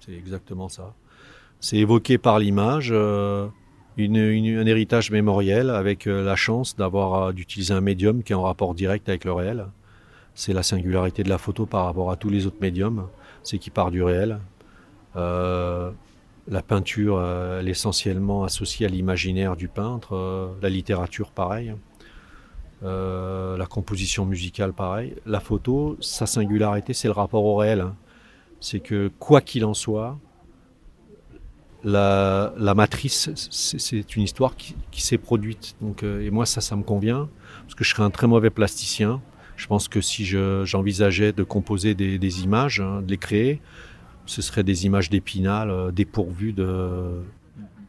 C'est 0.00 0.14
exactement 0.14 0.70
ça. 0.70 0.94
C'est 1.60 1.76
évoqué 1.76 2.16
par 2.16 2.38
l'image. 2.38 2.88
Euh, 2.90 3.48
un 3.98 4.66
héritage 4.66 5.10
mémoriel 5.10 5.68
avec 5.68 6.06
euh, 6.06 6.24
la 6.24 6.36
chance 6.36 6.76
d'avoir 6.76 7.14
euh, 7.14 7.32
d'utiliser 7.32 7.74
un 7.74 7.82
médium 7.82 8.22
qui 8.22 8.32
est 8.32 8.36
en 8.36 8.42
rapport 8.42 8.74
direct 8.74 9.10
avec 9.10 9.26
le 9.26 9.32
réel. 9.32 9.66
C'est 10.34 10.54
la 10.54 10.62
singularité 10.62 11.22
de 11.22 11.28
la 11.28 11.38
photo 11.38 11.66
par 11.66 11.84
rapport 11.84 12.10
à 12.10 12.16
tous 12.16 12.30
les 12.30 12.46
autres 12.46 12.60
médiums, 12.62 13.08
c'est 13.42 13.58
qu'il 13.58 13.72
part 13.72 13.90
du 13.90 14.02
réel. 14.02 14.38
La 15.14 16.62
peinture, 16.66 17.22
elle 17.22 17.66
est 17.66 17.72
essentiellement 17.72 18.44
associée 18.44 18.86
à 18.86 18.88
l'imaginaire 18.88 19.56
du 19.56 19.66
peintre, 19.66 20.54
la 20.62 20.68
littérature 20.68 21.30
pareil, 21.30 21.74
la 22.82 23.66
composition 23.68 24.24
musicale 24.26 24.72
pareil. 24.72 25.14
La 25.26 25.40
photo, 25.40 25.96
sa 26.00 26.26
singularité, 26.26 26.92
c'est 26.92 27.08
le 27.08 27.14
rapport 27.14 27.44
au 27.44 27.56
réel. 27.56 27.80
Hein. 27.80 27.96
C'est 28.60 28.80
que 28.80 29.10
quoi 29.18 29.40
qu'il 29.40 29.64
en 29.64 29.74
soit, 29.74 30.18
la, 31.84 32.52
la 32.56 32.74
matrice, 32.74 33.30
c'est 33.50 34.16
une 34.16 34.22
histoire 34.22 34.56
qui, 34.56 34.74
qui 34.90 35.02
s'est 35.02 35.18
produite. 35.18 35.76
Donc, 35.80 36.02
euh, 36.02 36.20
et 36.20 36.30
moi, 36.30 36.44
ça, 36.44 36.60
ça 36.60 36.74
me 36.74 36.82
convient, 36.82 37.28
parce 37.62 37.74
que 37.74 37.84
je 37.84 37.90
serais 37.90 38.02
un 38.02 38.10
très 38.10 38.26
mauvais 38.26 38.50
plasticien. 38.50 39.20
Je 39.56 39.66
pense 39.68 39.88
que 39.88 40.00
si 40.00 40.24
j'envisageais 40.24 41.32
de 41.32 41.42
composer 41.42 41.94
des, 41.94 42.18
des 42.18 42.42
images, 42.42 42.80
hein, 42.80 43.02
de 43.02 43.10
les 43.10 43.18
créer, 43.18 43.60
ce 44.26 44.42
seraient 44.42 44.64
des 44.64 44.84
images 44.84 45.08
d'épinal 45.10 45.70
euh, 45.70 45.90
dépourvues 45.92 46.52
de, 46.52 47.22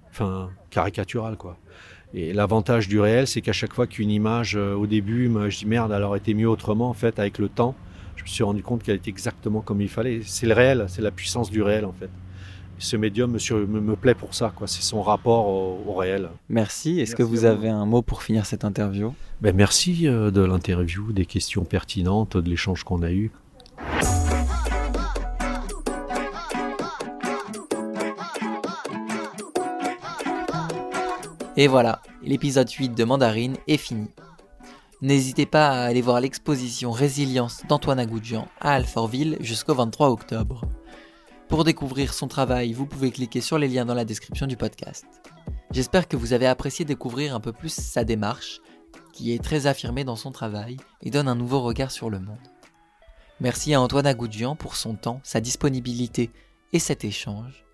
enfin, 0.10 0.50
caricaturales, 0.70 1.38
quoi. 1.38 1.58
Et 2.14 2.34
l'avantage 2.34 2.88
du 2.88 3.00
réel, 3.00 3.28
c'est 3.28 3.42
qu'à 3.42 3.54
chaque 3.54 3.74
fois 3.74 3.88
qu'une 3.88 4.10
image, 4.10 4.56
euh, 4.56 4.74
au 4.74 4.88
début, 4.88 5.32
je 5.50 5.58
dis 5.58 5.66
merde, 5.66 5.92
elle 5.92 6.04
aurait 6.04 6.20
été 6.20 6.34
mieux 6.34 6.50
autrement, 6.50 6.90
en 6.90 6.94
fait, 6.94 7.20
avec 7.20 7.38
le 7.38 7.50
temps, 7.50 7.76
je 8.16 8.24
me 8.24 8.28
suis 8.28 8.44
rendu 8.44 8.64
compte 8.64 8.82
qu'elle 8.82 8.96
était 8.96 9.10
exactement 9.10 9.62
comme 9.62 9.82
il 9.82 9.90
fallait. 9.90 10.22
C'est 10.24 10.48
le 10.48 10.54
réel, 10.54 10.86
c'est 10.88 11.02
la 11.02 11.12
puissance 11.12 11.52
du 11.52 11.62
réel, 11.62 11.86
en 11.86 11.94
fait 11.94 12.10
ce 12.80 12.98
médium 12.98 13.32
me, 13.32 13.66
me, 13.82 13.96
plaît 13.96 14.14
pour 14.14 14.34
ça, 14.34 14.52
quoi. 14.56 14.68
C'est 14.68 14.84
son 14.84 15.02
rapport 15.02 15.48
au, 15.48 15.94
réel. 15.96 16.30
Merci. 16.50 17.00
Est-ce 17.00 17.16
que 17.16 17.24
vous 17.24 17.46
avez 17.46 17.70
un 17.70 17.86
mot 17.86 18.02
pour 18.02 18.24
finir 18.24 18.46
cette 18.46 18.64
interview? 18.64 19.14
Ben, 19.42 19.56
Merci 19.56 20.08
euh, 20.08 20.32
de 20.32 20.42
l'interview, 20.42 21.12
des 21.12 21.26
questions 21.26 21.64
pertinentes, 21.64 22.38
de 22.38 22.50
l'échange 22.50 22.84
qu'on 22.84 23.02
a 23.02 23.12
eu. 23.12 23.32
Et 31.60 31.66
voilà, 31.66 32.04
l'épisode 32.22 32.70
8 32.70 32.90
de 32.90 33.04
Mandarine 33.04 33.58
est 33.68 33.78
fini. 33.78 34.12
N'hésitez 35.02 35.48
pas 35.48 35.70
à 35.70 35.86
aller 35.86 36.04
voir 36.04 36.22
l'exposition 36.22 36.92
Résilience 36.92 37.64
d'Antoine 37.68 37.98
Agoudjian 37.98 38.48
à 38.62 38.74
Alfortville 38.74 39.38
jusqu'au 39.40 39.74
23 39.74 40.10
octobre. 40.10 40.62
Pour 41.48 41.64
découvrir 41.64 42.14
son 42.14 42.28
travail, 42.28 42.74
vous 42.74 42.86
pouvez 42.86 43.10
cliquer 43.10 43.42
sur 43.42 43.58
les 43.58 43.68
liens 43.68 43.86
dans 43.86 43.96
la 43.96 44.06
description 44.06 44.46
du 44.46 44.56
podcast. 44.56 45.08
J'espère 45.72 46.08
que 46.08 46.16
vous 46.16 46.34
avez 46.34 46.46
apprécié 46.46 46.86
découvrir 46.86 47.34
un 47.34 47.40
peu 47.40 47.54
plus 47.54 47.74
sa 47.74 48.04
démarche, 48.04 48.62
qui 49.12 49.34
est 49.34 49.44
très 49.44 49.66
affirmée 49.66 50.04
dans 50.04 50.16
son 50.16 50.32
travail 50.32 50.78
et 51.02 51.10
donne 51.10 51.28
un 51.28 51.34
nouveau 51.34 51.62
regard 51.62 51.90
sur 51.90 52.12
le 52.12 52.20
monde. 52.20 52.38
Merci 53.40 53.74
à 53.74 53.82
Antoine 53.82 54.06
Agoudjian 54.06 54.56
pour 54.56 54.76
son 54.76 54.94
temps, 54.94 55.22
sa 55.24 55.42
disponibilité 55.42 56.30
et 56.72 56.80
cet 56.80 57.04
échange. 57.04 57.67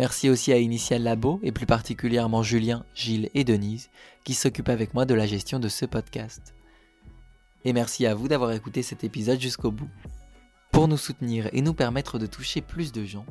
Merci 0.00 0.30
aussi 0.30 0.50
à 0.50 0.56
Initial 0.56 1.02
Labo 1.02 1.40
et 1.42 1.52
plus 1.52 1.66
particulièrement 1.66 2.42
Julien, 2.42 2.86
Gilles 2.94 3.28
et 3.34 3.44
Denise 3.44 3.90
qui 4.24 4.32
s'occupent 4.32 4.70
avec 4.70 4.94
moi 4.94 5.04
de 5.04 5.12
la 5.12 5.26
gestion 5.26 5.58
de 5.58 5.68
ce 5.68 5.84
podcast. 5.84 6.54
Et 7.66 7.74
merci 7.74 8.06
à 8.06 8.14
vous 8.14 8.26
d'avoir 8.26 8.52
écouté 8.52 8.82
cet 8.82 9.04
épisode 9.04 9.38
jusqu'au 9.38 9.70
bout. 9.70 9.90
Pour 10.72 10.88
nous 10.88 10.96
soutenir 10.96 11.50
et 11.52 11.60
nous 11.60 11.74
permettre 11.74 12.18
de 12.18 12.24
toucher 12.24 12.62
plus 12.62 12.92
de 12.92 13.04
gens, 13.04 13.26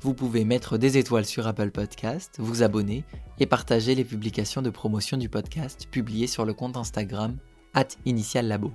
vous 0.00 0.14
pouvez 0.14 0.46
mettre 0.46 0.78
des 0.78 0.96
étoiles 0.96 1.26
sur 1.26 1.46
Apple 1.46 1.70
Podcast, 1.70 2.36
vous 2.38 2.62
abonner 2.62 3.04
et 3.38 3.44
partager 3.44 3.94
les 3.94 4.04
publications 4.04 4.62
de 4.62 4.70
promotion 4.70 5.18
du 5.18 5.28
podcast 5.28 5.86
publiées 5.90 6.28
sur 6.28 6.46
le 6.46 6.54
compte 6.54 6.78
Instagram 6.78 7.36
at 7.74 7.88
Initial 8.06 8.48
Labo. 8.48 8.72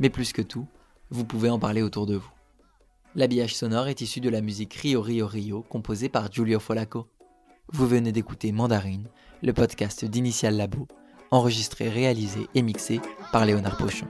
Mais 0.00 0.10
plus 0.10 0.34
que 0.34 0.42
tout, 0.42 0.66
vous 1.08 1.24
pouvez 1.24 1.48
en 1.48 1.58
parler 1.58 1.80
autour 1.80 2.04
de 2.04 2.16
vous. 2.16 2.30
L'habillage 3.16 3.54
sonore 3.54 3.86
est 3.86 4.00
issu 4.00 4.20
de 4.20 4.28
la 4.28 4.40
musique 4.40 4.74
Rio 4.74 5.00
Rio 5.00 5.28
Rio 5.28 5.62
composée 5.62 6.08
par 6.08 6.32
Giulio 6.32 6.58
Folaco. 6.58 7.06
Vous 7.72 7.86
venez 7.86 8.10
d'écouter 8.10 8.50
Mandarine, 8.50 9.06
le 9.40 9.52
podcast 9.52 10.04
d'Initial 10.04 10.56
Labo, 10.56 10.88
enregistré, 11.30 11.88
réalisé 11.88 12.48
et 12.56 12.62
mixé 12.62 13.00
par 13.30 13.46
Léonard 13.46 13.76
Pochon. 13.76 14.08